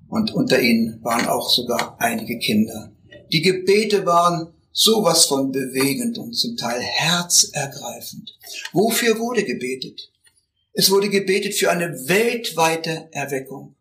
Und 0.08 0.34
unter 0.34 0.62
ihnen 0.62 1.04
waren 1.04 1.28
auch 1.28 1.50
sogar 1.50 1.98
einige 2.00 2.40
Kinder. 2.40 2.94
Die 3.34 3.42
Gebete 3.42 4.06
waren 4.06 4.53
sowas 4.74 5.26
von 5.26 5.52
bewegend 5.52 6.18
und 6.18 6.34
zum 6.34 6.58
Teil 6.58 6.82
herzergreifend. 6.82 8.38
Wofür 8.74 9.20
wurde 9.20 9.46
gebetet? 9.46 10.12
Es 10.74 10.90
wurde 10.90 11.10
gebetet 11.10 11.54
für 11.54 11.72
eine 11.72 12.08
weltweite 12.10 13.08
Erweckung. 13.12 13.76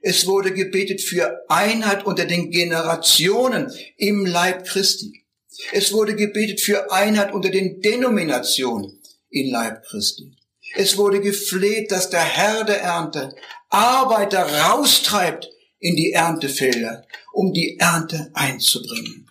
Es 0.00 0.26
wurde 0.26 0.52
gebetet 0.52 1.02
für 1.02 1.44
Einheit 1.48 2.06
unter 2.06 2.24
den 2.24 2.50
Generationen 2.50 3.70
im 3.96 4.24
Leib 4.24 4.64
Christi. 4.66 5.24
Es 5.72 5.92
wurde 5.92 6.14
gebetet 6.14 6.60
für 6.60 6.90
Einheit 6.90 7.32
unter 7.32 7.50
den 7.50 7.80
Denominationen 7.82 8.98
im 9.30 9.50
Leib 9.50 9.84
Christi. 9.84 10.32
Es 10.74 10.96
wurde 10.96 11.20
gefleht, 11.20 11.90
dass 11.90 12.10
der 12.10 12.24
Herr 12.24 12.64
der 12.64 12.80
Ernte 12.80 13.34
Arbeiter 13.68 14.42
raustreibt 14.42 15.50
in 15.78 15.96
die 15.96 16.12
Erntefelder, 16.12 17.06
um 17.32 17.52
die 17.52 17.78
Ernte 17.78 18.30
einzubringen. 18.34 19.27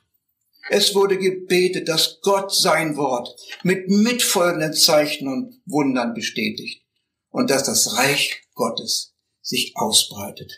Es 0.70 0.94
wurde 0.96 1.18
gebetet, 1.18 1.88
dass 1.88 2.20
Gott 2.22 2.54
sein 2.54 2.98
Wort 2.98 3.36
mit 3.64 3.90
mitfolgenden 3.90 4.74
Zeichen 4.74 5.28
und 5.28 5.62
Wundern 5.66 6.14
bestätigt 6.14 6.84
und 7.30 7.50
dass 7.50 7.64
das 7.64 7.98
Reich 7.98 8.42
Gottes 8.54 9.14
sich 9.42 9.74
ausbreitet. 9.76 10.52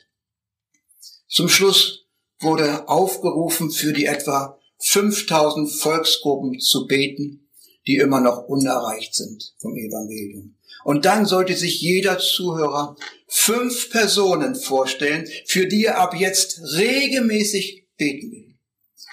Zum 1.27 1.47
Schluss 1.47 2.07
wurde 2.39 2.87
aufgerufen, 2.87 3.69
für 3.71 3.93
die 3.93 4.05
etwa 4.05 4.57
5000 4.79 5.71
Volksgruppen 5.71 6.59
zu 6.59 6.87
beten, 6.87 7.49
die 7.85 7.97
immer 7.97 8.21
noch 8.21 8.47
unerreicht 8.47 9.13
sind 9.13 9.53
vom 9.59 9.75
Evangelium. 9.75 10.55
Und 10.83 11.05
dann 11.05 11.25
sollte 11.25 11.55
sich 11.55 11.81
jeder 11.81 12.19
Zuhörer 12.19 12.95
fünf 13.27 13.89
Personen 13.89 14.55
vorstellen, 14.55 15.27
für 15.45 15.67
die 15.67 15.85
er 15.85 15.99
ab 15.99 16.15
jetzt 16.15 16.61
regelmäßig 16.77 17.87
beten 17.97 18.31
will. 18.31 18.48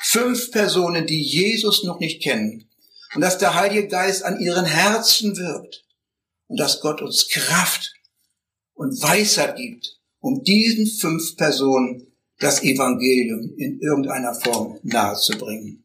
Fünf 0.09 0.53
Personen, 0.53 1.07
die 1.07 1.21
Jesus 1.21 1.83
noch 1.83 1.99
nicht 1.99 2.23
kennen. 2.23 2.69
Und 3.15 3.23
dass 3.23 3.39
der 3.39 3.55
Heilige 3.55 3.89
Geist 3.89 4.25
an 4.25 4.39
ihren 4.41 4.65
Herzen 4.65 5.37
wirkt. 5.37 5.85
Und 6.47 6.61
dass 6.61 6.81
Gott 6.81 7.03
uns 7.03 7.29
Kraft 7.29 7.93
und 8.75 9.03
Weisheit 9.03 9.57
gibt, 9.57 9.99
um 10.21 10.45
diesen 10.45 10.87
fünf 10.87 11.37
Personen 11.37 12.07
das 12.39 12.63
Evangelium 12.63 13.53
in 13.57 13.81
irgendeiner 13.81 14.35
Form 14.35 14.79
nahezubringen. 14.85 15.85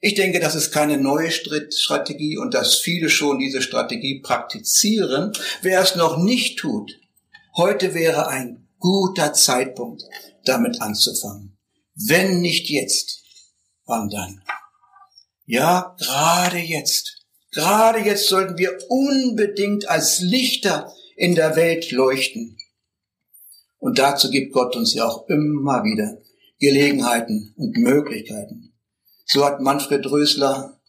Ich 0.00 0.14
denke, 0.14 0.38
das 0.38 0.54
ist 0.54 0.70
keine 0.70 0.98
neue 0.98 1.30
Strategie 1.30 2.36
und 2.36 2.52
dass 2.52 2.74
viele 2.74 3.08
schon 3.08 3.38
diese 3.38 3.62
Strategie 3.62 4.20
praktizieren. 4.20 5.32
Wer 5.62 5.80
es 5.80 5.96
noch 5.96 6.18
nicht 6.18 6.58
tut, 6.58 6.92
heute 7.56 7.94
wäre 7.94 8.28
ein 8.28 8.68
guter 8.78 9.32
Zeitpunkt, 9.32 10.02
damit 10.44 10.82
anzufangen. 10.82 11.56
Wenn 11.94 12.40
nicht 12.40 12.68
jetzt, 12.68 13.22
wann 13.86 14.08
dann? 14.08 14.42
Ja, 15.46 15.96
gerade 15.98 16.58
jetzt. 16.58 17.24
Gerade 17.52 18.00
jetzt 18.00 18.28
sollten 18.28 18.58
wir 18.58 18.76
unbedingt 18.88 19.88
als 19.88 20.20
Lichter 20.20 20.92
in 21.16 21.34
der 21.34 21.56
Welt 21.56 21.90
leuchten. 21.90 22.58
Und 23.78 23.98
dazu 23.98 24.30
gibt 24.30 24.52
Gott 24.52 24.76
uns 24.76 24.94
ja 24.94 25.06
auch 25.06 25.28
immer 25.28 25.84
wieder 25.84 26.18
Gelegenheiten 26.58 27.54
und 27.56 27.76
Möglichkeiten. 27.76 28.74
So 29.24 29.44
hat 29.44 29.60
Manfred 29.60 30.04
Rösler 30.06 30.80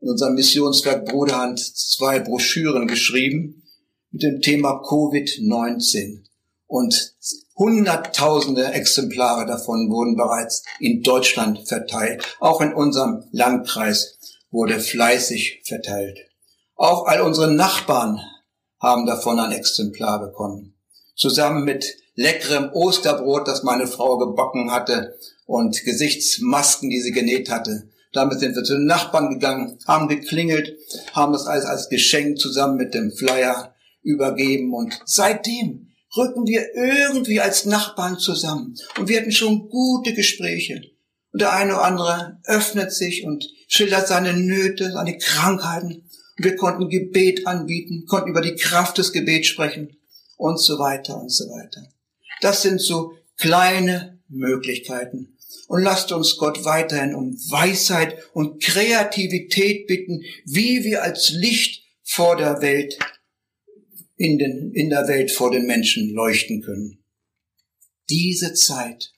in 0.00 0.08
unserem 0.08 0.34
Missionswerk 0.34 1.06
Bruderhand 1.06 1.60
zwei 1.60 2.20
Broschüren 2.20 2.88
geschrieben 2.88 3.62
mit 4.10 4.22
dem 4.22 4.40
Thema 4.40 4.82
Covid-19. 4.82 6.24
Und 6.66 7.14
Hunderttausende 7.60 8.72
Exemplare 8.72 9.44
davon 9.44 9.90
wurden 9.90 10.16
bereits 10.16 10.64
in 10.78 11.02
Deutschland 11.02 11.68
verteilt. 11.68 12.24
Auch 12.40 12.62
in 12.62 12.72
unserem 12.72 13.24
Landkreis 13.32 14.16
wurde 14.50 14.80
fleißig 14.80 15.60
verteilt. 15.66 16.18
Auch 16.74 17.06
all 17.06 17.20
unsere 17.20 17.52
Nachbarn 17.52 18.18
haben 18.80 19.04
davon 19.04 19.38
ein 19.38 19.52
Exemplar 19.52 20.20
bekommen. 20.20 20.74
Zusammen 21.14 21.64
mit 21.64 21.84
leckerem 22.14 22.70
Osterbrot, 22.72 23.46
das 23.46 23.62
meine 23.62 23.86
Frau 23.86 24.16
gebacken 24.16 24.72
hatte 24.72 25.18
und 25.44 25.84
Gesichtsmasken, 25.84 26.88
die 26.88 27.02
sie 27.02 27.12
genäht 27.12 27.50
hatte. 27.50 27.90
Damit 28.14 28.40
sind 28.40 28.56
wir 28.56 28.64
zu 28.64 28.72
den 28.72 28.86
Nachbarn 28.86 29.28
gegangen, 29.28 29.78
haben 29.86 30.08
geklingelt, 30.08 30.78
haben 31.12 31.34
das 31.34 31.46
alles 31.46 31.66
als 31.66 31.90
Geschenk 31.90 32.38
zusammen 32.38 32.78
mit 32.78 32.94
dem 32.94 33.12
Flyer 33.12 33.74
übergeben 34.02 34.72
und 34.72 34.98
seitdem 35.04 35.89
rücken 36.16 36.46
wir 36.46 36.74
irgendwie 36.74 37.40
als 37.40 37.64
Nachbarn 37.64 38.18
zusammen 38.18 38.74
und 38.98 39.08
wir 39.08 39.20
hatten 39.20 39.32
schon 39.32 39.68
gute 39.68 40.14
Gespräche. 40.14 40.82
Und 41.32 41.42
der 41.42 41.52
eine 41.52 41.74
oder 41.74 41.84
andere 41.84 42.40
öffnet 42.44 42.92
sich 42.92 43.24
und 43.24 43.48
schildert 43.68 44.08
seine 44.08 44.32
Nöte, 44.32 44.90
seine 44.90 45.16
Krankheiten 45.16 46.10
wir 46.42 46.56
konnten 46.56 46.88
Gebet 46.88 47.46
anbieten, 47.46 48.06
konnten 48.06 48.30
über 48.30 48.40
die 48.40 48.54
Kraft 48.54 48.96
des 48.96 49.12
Gebets 49.12 49.48
sprechen 49.48 49.98
und 50.36 50.58
so 50.58 50.78
weiter 50.78 51.20
und 51.20 51.28
so 51.30 51.44
weiter. 51.50 51.86
Das 52.40 52.62
sind 52.62 52.80
so 52.80 53.12
kleine 53.36 54.20
Möglichkeiten. 54.28 55.36
Und 55.68 55.82
lasst 55.82 56.12
uns 56.12 56.38
Gott 56.38 56.64
weiterhin 56.64 57.14
um 57.14 57.36
Weisheit 57.50 58.16
und 58.32 58.62
Kreativität 58.62 59.86
bitten, 59.86 60.22
wie 60.46 60.82
wir 60.82 61.02
als 61.02 61.30
Licht 61.30 61.84
vor 62.04 62.36
der 62.36 62.62
Welt, 62.62 62.98
in, 64.20 64.36
den, 64.36 64.70
in 64.74 64.90
der 64.90 65.08
Welt 65.08 65.30
vor 65.30 65.50
den 65.50 65.64
Menschen 65.64 66.12
leuchten 66.12 66.60
können. 66.60 67.02
Diese 68.10 68.52
Zeit 68.52 69.14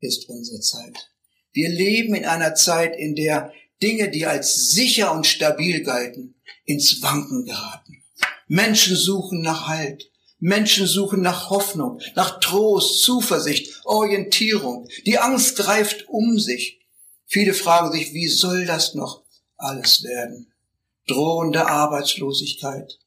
ist 0.00 0.28
unsere 0.28 0.60
Zeit. 0.60 1.10
Wir 1.52 1.70
leben 1.70 2.14
in 2.14 2.26
einer 2.26 2.54
Zeit, 2.54 2.94
in 2.98 3.14
der 3.14 3.50
Dinge, 3.82 4.10
die 4.10 4.26
als 4.26 4.72
sicher 4.72 5.14
und 5.14 5.26
stabil 5.26 5.82
galten, 5.82 6.34
ins 6.66 7.00
Wanken 7.00 7.46
geraten. 7.46 8.04
Menschen 8.46 8.94
suchen 8.94 9.40
nach 9.40 9.68
Halt. 9.68 10.10
Menschen 10.38 10.86
suchen 10.86 11.22
nach 11.22 11.48
Hoffnung, 11.48 11.98
nach 12.14 12.38
Trost, 12.38 13.00
Zuversicht, 13.00 13.80
Orientierung. 13.86 14.86
Die 15.06 15.16
Angst 15.16 15.56
greift 15.56 16.10
um 16.10 16.38
sich. 16.38 16.86
Viele 17.24 17.54
fragen 17.54 17.90
sich, 17.90 18.12
wie 18.12 18.28
soll 18.28 18.66
das 18.66 18.94
noch 18.94 19.24
alles 19.56 20.04
werden? 20.04 20.52
Drohende 21.06 21.66
Arbeitslosigkeit. 21.66 22.98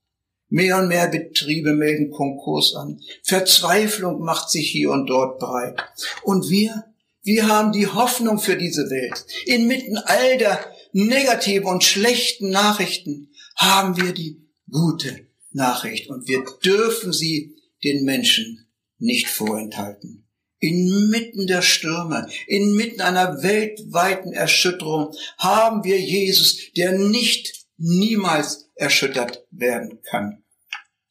Mehr 0.49 0.79
und 0.79 0.87
mehr 0.87 1.07
Betriebe 1.07 1.73
melden 1.73 2.11
Konkurs 2.11 2.75
an. 2.75 2.99
Verzweiflung 3.23 4.21
macht 4.21 4.49
sich 4.49 4.69
hier 4.69 4.91
und 4.91 5.07
dort 5.07 5.39
breit. 5.39 5.79
Und 6.23 6.49
wir, 6.49 6.85
wir 7.23 7.47
haben 7.47 7.71
die 7.71 7.87
Hoffnung 7.87 8.39
für 8.39 8.57
diese 8.57 8.89
Welt. 8.89 9.25
Inmitten 9.45 9.97
all 9.97 10.37
der 10.37 10.59
negativen 10.91 11.67
und 11.67 11.83
schlechten 11.83 12.49
Nachrichten 12.49 13.29
haben 13.55 14.01
wir 14.01 14.13
die 14.13 14.49
gute 14.71 15.27
Nachricht 15.51 16.09
und 16.09 16.27
wir 16.27 16.43
dürfen 16.63 17.11
sie 17.11 17.55
den 17.83 18.03
Menschen 18.03 18.67
nicht 18.97 19.27
vorenthalten. 19.27 20.25
Inmitten 20.59 21.47
der 21.47 21.61
Stürme, 21.61 22.27
inmitten 22.45 23.01
einer 23.01 23.41
weltweiten 23.43 24.33
Erschütterung 24.33 25.13
haben 25.37 25.85
wir 25.85 25.99
Jesus, 25.99 26.73
der 26.75 26.97
nicht 26.97 27.58
niemals 27.79 28.69
erschüttert 28.75 29.45
werden 29.51 30.01
kann. 30.03 30.43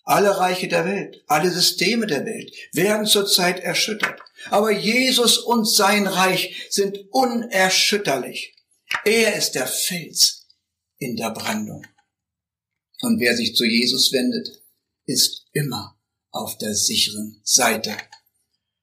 Alle 0.05 0.39
Reiche 0.39 0.69
der 0.69 0.85
Welt, 0.87 1.23
alle 1.27 1.51
Systeme 1.51 2.07
der 2.07 2.25
Welt 2.25 2.51
werden 2.73 3.07
zurzeit 3.07 3.61
erschüttert. 3.61 4.21
Aber 4.51 4.71
Jesus 4.71 5.39
und 5.39 5.67
sein 5.67 6.07
Reich 6.07 6.67
sind 6.71 6.99
unerschütterlich. 7.11 8.55
Er 9.05 9.37
ist 9.37 9.53
der 9.53 9.67
Fels 9.67 10.47
in 10.99 11.17
der 11.17 11.31
Brandung. 11.31 11.85
Und 13.03 13.21
wer 13.21 13.37
sich 13.37 13.55
zu 13.55 13.65
Jesus 13.65 14.13
wendet, 14.13 14.63
ist 15.05 15.47
immer 15.53 15.99
auf 16.31 16.57
der 16.59 16.75
sicheren 16.75 17.41
Seite. 17.45 17.97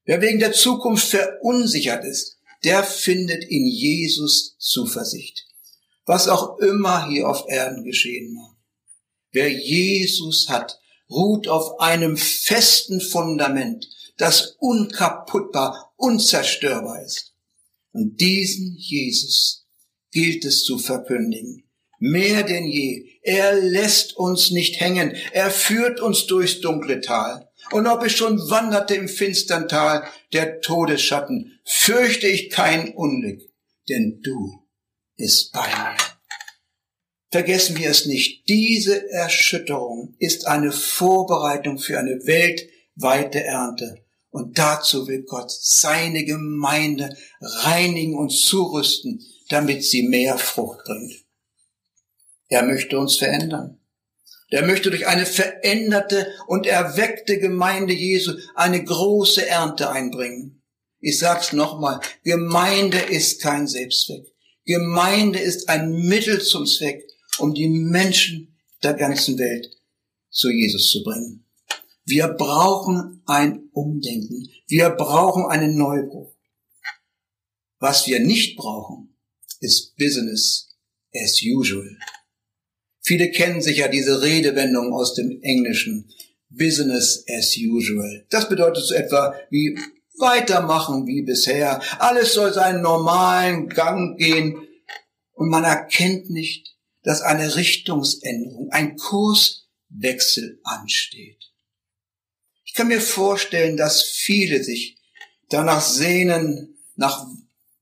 Wer 0.04 0.22
wegen 0.22 0.40
der 0.40 0.54
Zukunft 0.54 1.08
verunsichert 1.08 2.06
ist, 2.06 2.38
der 2.64 2.84
findet 2.84 3.44
in 3.44 3.66
Jesus 3.66 4.56
Zuversicht. 4.60 5.46
Was 6.06 6.28
auch 6.28 6.60
immer 6.60 7.08
hier 7.08 7.30
auf 7.30 7.46
Erden 7.48 7.84
geschehen 7.84 8.34
mag. 8.34 8.56
Wer 9.32 9.52
Jesus 9.52 10.48
hat, 10.50 10.80
ruht 11.10 11.48
auf 11.48 11.80
einem 11.80 12.16
festen 12.18 13.02
Fundament, 13.02 13.88
das 14.18 14.56
unkaputtbar, 14.60 15.94
unzerstörbar 15.98 17.04
ist. 17.04 17.34
Und 17.92 18.20
diesen 18.22 18.76
Jesus 18.78 19.66
gilt 20.12 20.46
es 20.46 20.64
zu 20.64 20.78
verkündigen 20.78 21.66
mehr 22.00 22.44
denn 22.44 22.66
je. 22.66 23.06
Er 23.22 23.56
lässt 23.56 24.16
uns 24.16 24.52
nicht 24.52 24.80
hängen. 24.80 25.16
Er 25.32 25.50
führt 25.50 26.00
uns 26.00 26.28
durchs 26.28 26.62
dunkle 26.62 27.02
Tal. 27.02 27.50
Und 27.72 27.88
ob 27.88 28.06
ich 28.06 28.16
schon 28.16 28.38
wanderte 28.50 28.96
im 28.96 29.08
finstern 29.08 29.68
Tal 29.68 30.04
der 30.34 30.62
Todesschatten, 30.62 31.60
fürchte 31.66 32.28
ich 32.28 32.52
kein 32.52 32.94
Unglück, 32.94 33.42
denn 33.90 34.22
du 34.22 34.65
bist 35.18 35.52
bei 35.52 35.68
mir. 35.68 35.96
Vergessen 37.32 37.78
wir 37.78 37.90
es 37.90 38.06
nicht, 38.06 38.48
diese 38.48 39.10
Erschütterung 39.12 40.16
ist 40.20 40.48
eine 40.48 40.72
Vorbereitung 40.72 41.78
für 41.80 42.00
eine 42.00 42.26
weltweite 42.26 43.44
Ernte. 43.44 44.06
Und 44.30 44.58
dazu 44.58 45.08
will 45.08 45.24
Gott 45.24 45.52
seine 45.52 46.26
Gemeinde 46.26 47.16
reinigen 47.42 48.16
und 48.16 48.30
zurüsten, 48.30 49.22
damit 49.50 49.84
sie 49.84 50.08
mehr 50.08 50.38
Frucht 50.38 50.84
bringt. 50.86 51.26
Er 52.48 52.64
möchte 52.64 53.00
uns 53.00 53.18
verändern. 53.18 53.80
Er 54.50 54.66
möchte 54.66 54.90
durch 54.90 55.08
eine 55.08 55.26
veränderte 55.26 56.32
und 56.48 56.68
erweckte 56.68 57.40
Gemeinde 57.40 57.94
Jesu 57.94 58.34
eine 58.54 58.84
große 58.84 59.48
Ernte 59.48 59.90
einbringen. 59.90 60.62
Ich 61.00 61.20
sag's 61.20 61.52
nochmal, 61.52 62.00
Gemeinde 62.24 63.00
ist 63.00 63.42
kein 63.42 63.68
Selbstzweck. 63.68 64.35
Gemeinde 64.66 65.40
ist 65.40 65.70
ein 65.70 65.92
Mittel 65.92 66.42
zum 66.42 66.66
Zweck, 66.66 67.04
um 67.38 67.54
die 67.54 67.68
Menschen 67.68 68.56
der 68.84 68.94
ganzen 68.94 69.38
Welt 69.38 69.70
zu 70.30 70.50
Jesus 70.50 70.92
zu 70.92 71.04
bringen. 71.04 71.46
Wir 72.06 72.28
brauchen 72.28 73.22
ein 73.26 73.70
Umdenken. 73.74 74.50
Wir 74.68 74.90
brauchen 74.90 75.46
einen 75.46 75.78
Neubruch. 75.78 76.34
Was 77.80 78.08
wir 78.08 78.20
nicht 78.20 78.58
brauchen, 78.58 79.16
ist 79.60 79.96
Business 79.98 80.76
as 81.14 81.42
usual. 81.44 81.98
Viele 83.02 83.32
kennen 83.32 83.62
sicher 83.62 83.88
diese 83.88 84.22
Redewendung 84.22 84.94
aus 84.94 85.14
dem 85.14 85.40
Englischen. 85.42 86.12
Business 86.50 87.24
as 87.28 87.56
usual. 87.58 88.26
Das 88.30 88.50
bedeutet 88.50 88.84
so 88.84 88.94
etwa 88.94 89.36
wie 89.50 89.78
weitermachen 90.20 91.06
wie 91.08 91.24
bisher. 91.24 91.82
Alles 92.00 92.34
soll 92.34 92.54
seinen 92.54 92.82
normalen 92.82 93.70
Gang 93.70 94.18
gehen. 94.18 94.68
Und 95.34 95.50
man 95.50 95.64
erkennt 95.64 96.30
nicht, 96.30 96.76
dass 97.04 97.22
eine 97.22 97.56
Richtungsänderung, 97.56 98.72
ein 98.72 98.96
Kurswechsel 98.98 100.60
ansteht. 100.64 101.52
Ich 102.64 102.74
kann 102.74 102.88
mir 102.88 103.02
vorstellen, 103.02 103.78
dass 103.78 104.04
viele 104.04 104.64
sich 104.64 104.98
danach 105.50 105.82
sehnen, 105.82 106.78
nach 106.96 107.26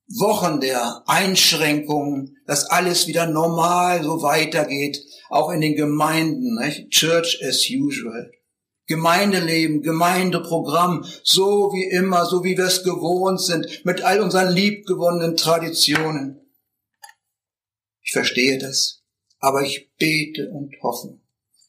Wochen 0.08 0.60
der 0.60 1.04
Einschränkungen, 1.08 2.38
dass 2.46 2.66
alles 2.66 3.08
wieder 3.08 3.26
normal 3.26 4.04
so 4.04 4.22
weitergeht, 4.22 5.00
auch 5.30 5.50
in 5.52 5.62
den 5.62 5.76
Gemeinden, 5.76 6.56
nicht? 6.60 6.90
Church 6.90 7.40
as 7.44 7.68
usual. 7.70 8.32
Gemeindeleben, 8.86 9.82
Gemeindeprogramm, 9.82 11.06
so 11.24 11.72
wie 11.74 11.90
immer, 11.90 12.26
so 12.26 12.44
wie 12.44 12.58
wir 12.58 12.66
es 12.66 12.84
gewohnt 12.84 13.42
sind, 13.42 13.86
mit 13.86 14.02
all 14.02 14.20
unseren 14.22 14.54
liebgewonnenen 14.54 15.38
Traditionen. 15.38 16.42
Ich 18.02 18.12
verstehe 18.12 18.58
das, 18.58 19.04
aber 19.40 19.64
ich 19.64 19.90
bete 19.98 20.50
und 20.50 20.76
hoffe, 20.82 21.20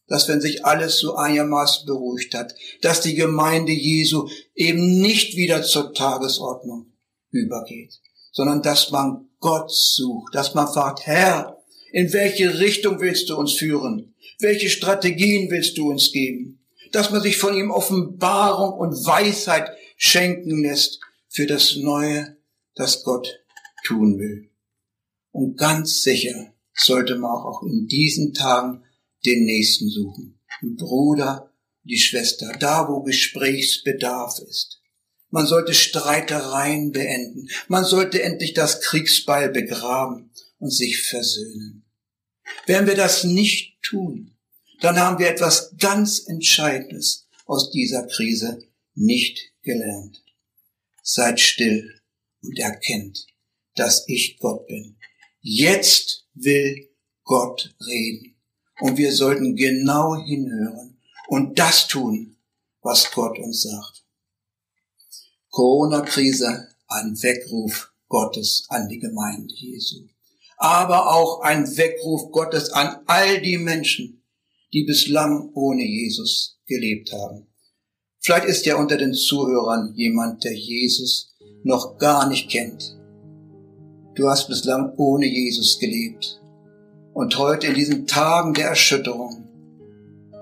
dass 0.09 0.29
wenn 0.29 0.41
sich 0.41 0.65
alles 0.65 0.99
so 0.99 1.15
einigermaßen 1.15 1.87
beruhigt 1.87 2.35
hat, 2.35 2.55
dass 2.83 3.01
die 3.01 3.15
Gemeinde 3.15 3.73
Jesu 3.73 4.29
eben 4.55 5.01
nicht 5.01 5.37
wieder 5.37 5.63
zur 5.63 5.95
Tagesordnung 5.95 6.93
übergeht, 7.31 8.01
sondern 8.33 8.63
dass 8.63 8.91
man 8.91 9.29
Gott 9.39 9.71
sucht, 9.71 10.35
dass 10.35 10.55
man 10.55 10.67
fragt, 10.67 11.07
Herr, 11.07 11.63
in 11.93 12.13
welche 12.13 12.59
Richtung 12.59 13.01
willst 13.01 13.29
du 13.29 13.37
uns 13.37 13.53
führen? 13.53 14.15
Welche 14.41 14.69
Strategien 14.69 15.49
willst 15.51 15.79
du 15.79 15.91
uns 15.91 16.11
geben? 16.11 16.64
Dass 16.95 17.11
man 17.11 17.23
sich 17.23 17.39
von 17.39 17.57
ihm 17.57 17.73
Offenbarung 17.73 18.79
und 18.79 18.93
Weisheit 19.05 19.69
schenken 19.97 20.63
lässt 20.63 21.01
für 21.29 21.45
das 21.45 21.75
Neue, 21.75 22.37
das 22.77 23.03
Gott 23.03 23.41
tun 23.85 24.21
will. 24.21 24.49
Und 25.33 25.57
ganz 25.57 26.03
sicher 26.03 26.55
sollte 26.73 27.17
man 27.17 27.33
auch 27.33 27.65
in 27.65 27.89
diesen 27.89 28.33
Tagen 28.33 28.85
den 29.27 29.45
Nächsten 29.45 29.91
suchen. 29.91 30.39
Den 30.63 30.77
Bruder, 30.77 31.53
die 31.83 31.99
Schwester, 31.99 32.53
da 32.61 32.89
wo 32.89 33.03
Gesprächsbedarf 33.03 34.39
ist. 34.49 34.81
Man 35.31 35.47
sollte 35.47 35.75
Streitereien 35.75 36.93
beenden. 36.93 37.49
Man 37.67 37.85
sollte 37.85 38.23
endlich 38.23 38.55
das 38.55 38.81
Kriegsbeil 38.81 39.49
begraben 39.49 40.31
und 40.61 40.71
sich 40.71 41.03
versöhnen. 41.03 41.85
Wenn 42.67 42.87
wir 42.87 42.95
das 42.95 43.25
nicht 43.25 43.83
tun, 43.83 44.34
dann 44.85 44.99
haben 44.99 45.19
wir 45.19 45.29
etwas 45.29 45.75
ganz 45.79 46.27
Entscheidendes 46.27 47.27
aus 47.47 47.71
dieser 47.71 48.07
Krise 48.07 48.63
nicht 48.95 49.53
gelernt. 49.63 50.23
Seid 51.03 51.41
still 51.41 52.01
und 52.43 52.59
erkennt, 52.59 53.27
dass 53.75 54.05
ich 54.09 54.39
Gott 54.39 54.67
bin. 54.67 54.97
Jetzt 55.41 56.27
will 56.35 56.89
Gott 57.25 57.75
reden. 57.87 58.37
Und 58.81 58.97
wir 58.97 59.13
sollten 59.13 59.57
genau 59.57 60.17
hinhören 60.17 61.01
und 61.29 61.59
das 61.59 61.87
tun, 61.87 62.37
was 62.83 63.11
Gott 63.13 63.39
uns 63.39 63.63
sagt. 63.63 64.05
Corona-Krise, 65.51 66.69
ein 66.89 67.23
Weckruf 67.23 67.93
Gottes 68.09 68.67
an 68.69 68.89
die 68.89 68.99
Gemeinde 68.99 69.55
Jesu 69.55 70.09
aber 70.57 71.13
auch 71.13 71.41
ein 71.41 71.77
Weckruf 71.77 72.31
Gottes 72.31 72.71
an 72.71 73.01
all 73.07 73.41
die 73.41 73.59
Menschen, 73.59 74.24
die 74.75 74.85
bislang 74.85 75.51
ohne 75.55 75.83
Jesus 75.83 76.59
gelebt 76.67 77.13
haben. 77.13 77.47
Vielleicht 78.21 78.47
ist 78.47 78.67
ja 78.67 78.77
unter 78.77 78.99
den 78.99 79.15
Zuhörern 79.15 79.95
jemand, 79.95 80.45
der 80.45 80.55
Jesus 80.55 81.35
noch 81.63 81.97
gar 81.97 82.29
nicht 82.29 82.51
kennt. 82.51 82.99
Du 84.15 84.29
hast 84.29 84.49
bislang 84.49 84.93
ohne 84.99 85.27
Jesus 85.27 85.79
gelebt. 85.79 86.41
Und 87.15 87.39
heute 87.39 87.69
in 87.69 87.75
diesen 87.75 88.07
Tagen 88.07 88.53
der 88.53 88.69
Erschütterung, 88.69 89.49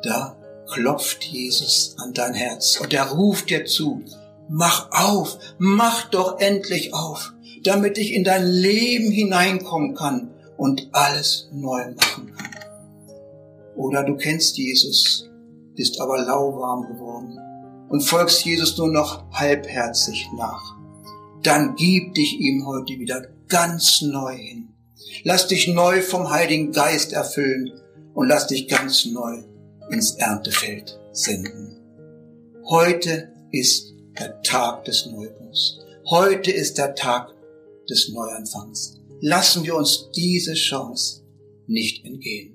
da 0.02 0.36
klopft 0.72 1.22
Jesus 1.22 1.94
an 1.98 2.12
dein 2.12 2.34
Herz 2.34 2.80
und 2.80 2.92
er 2.92 3.10
ruft 3.10 3.50
dir 3.50 3.66
zu, 3.66 4.02
mach 4.48 4.90
auf, 4.90 5.38
mach 5.58 6.10
doch 6.10 6.40
endlich 6.40 6.92
auf 6.92 7.32
damit 7.62 7.98
ich 7.98 8.12
in 8.12 8.24
dein 8.24 8.46
Leben 8.46 9.10
hineinkommen 9.10 9.94
kann 9.94 10.30
und 10.56 10.88
alles 10.92 11.48
neu 11.52 11.92
machen 11.94 12.32
kann. 12.34 12.51
Oder 13.76 14.04
du 14.04 14.16
kennst 14.16 14.56
Jesus, 14.58 15.30
bist 15.74 16.00
aber 16.00 16.18
lauwarm 16.18 16.82
geworden 16.86 17.38
und 17.88 18.02
folgst 18.02 18.44
Jesus 18.44 18.76
nur 18.78 18.88
noch 18.88 19.30
halbherzig 19.32 20.28
nach. 20.36 20.76
Dann 21.42 21.74
gib 21.76 22.14
dich 22.14 22.38
ihm 22.38 22.66
heute 22.66 22.98
wieder 22.98 23.26
ganz 23.48 24.02
neu 24.02 24.36
hin. 24.36 24.68
Lass 25.24 25.48
dich 25.48 25.68
neu 25.68 26.00
vom 26.02 26.30
Heiligen 26.30 26.72
Geist 26.72 27.12
erfüllen 27.12 27.72
und 28.14 28.28
lass 28.28 28.46
dich 28.46 28.68
ganz 28.68 29.06
neu 29.06 29.42
ins 29.90 30.14
Erntefeld 30.14 30.98
senden. 31.12 31.76
Heute 32.64 33.32
ist 33.50 33.92
der 34.18 34.40
Tag 34.42 34.84
des 34.84 35.06
Neubruchs. 35.06 35.78
Heute 36.08 36.50
ist 36.50 36.78
der 36.78 36.94
Tag 36.94 37.34
des 37.88 38.08
Neuanfangs. 38.10 39.00
Lassen 39.20 39.64
wir 39.64 39.76
uns 39.76 40.10
diese 40.14 40.54
Chance 40.54 41.22
nicht 41.66 42.04
entgehen. 42.04 42.51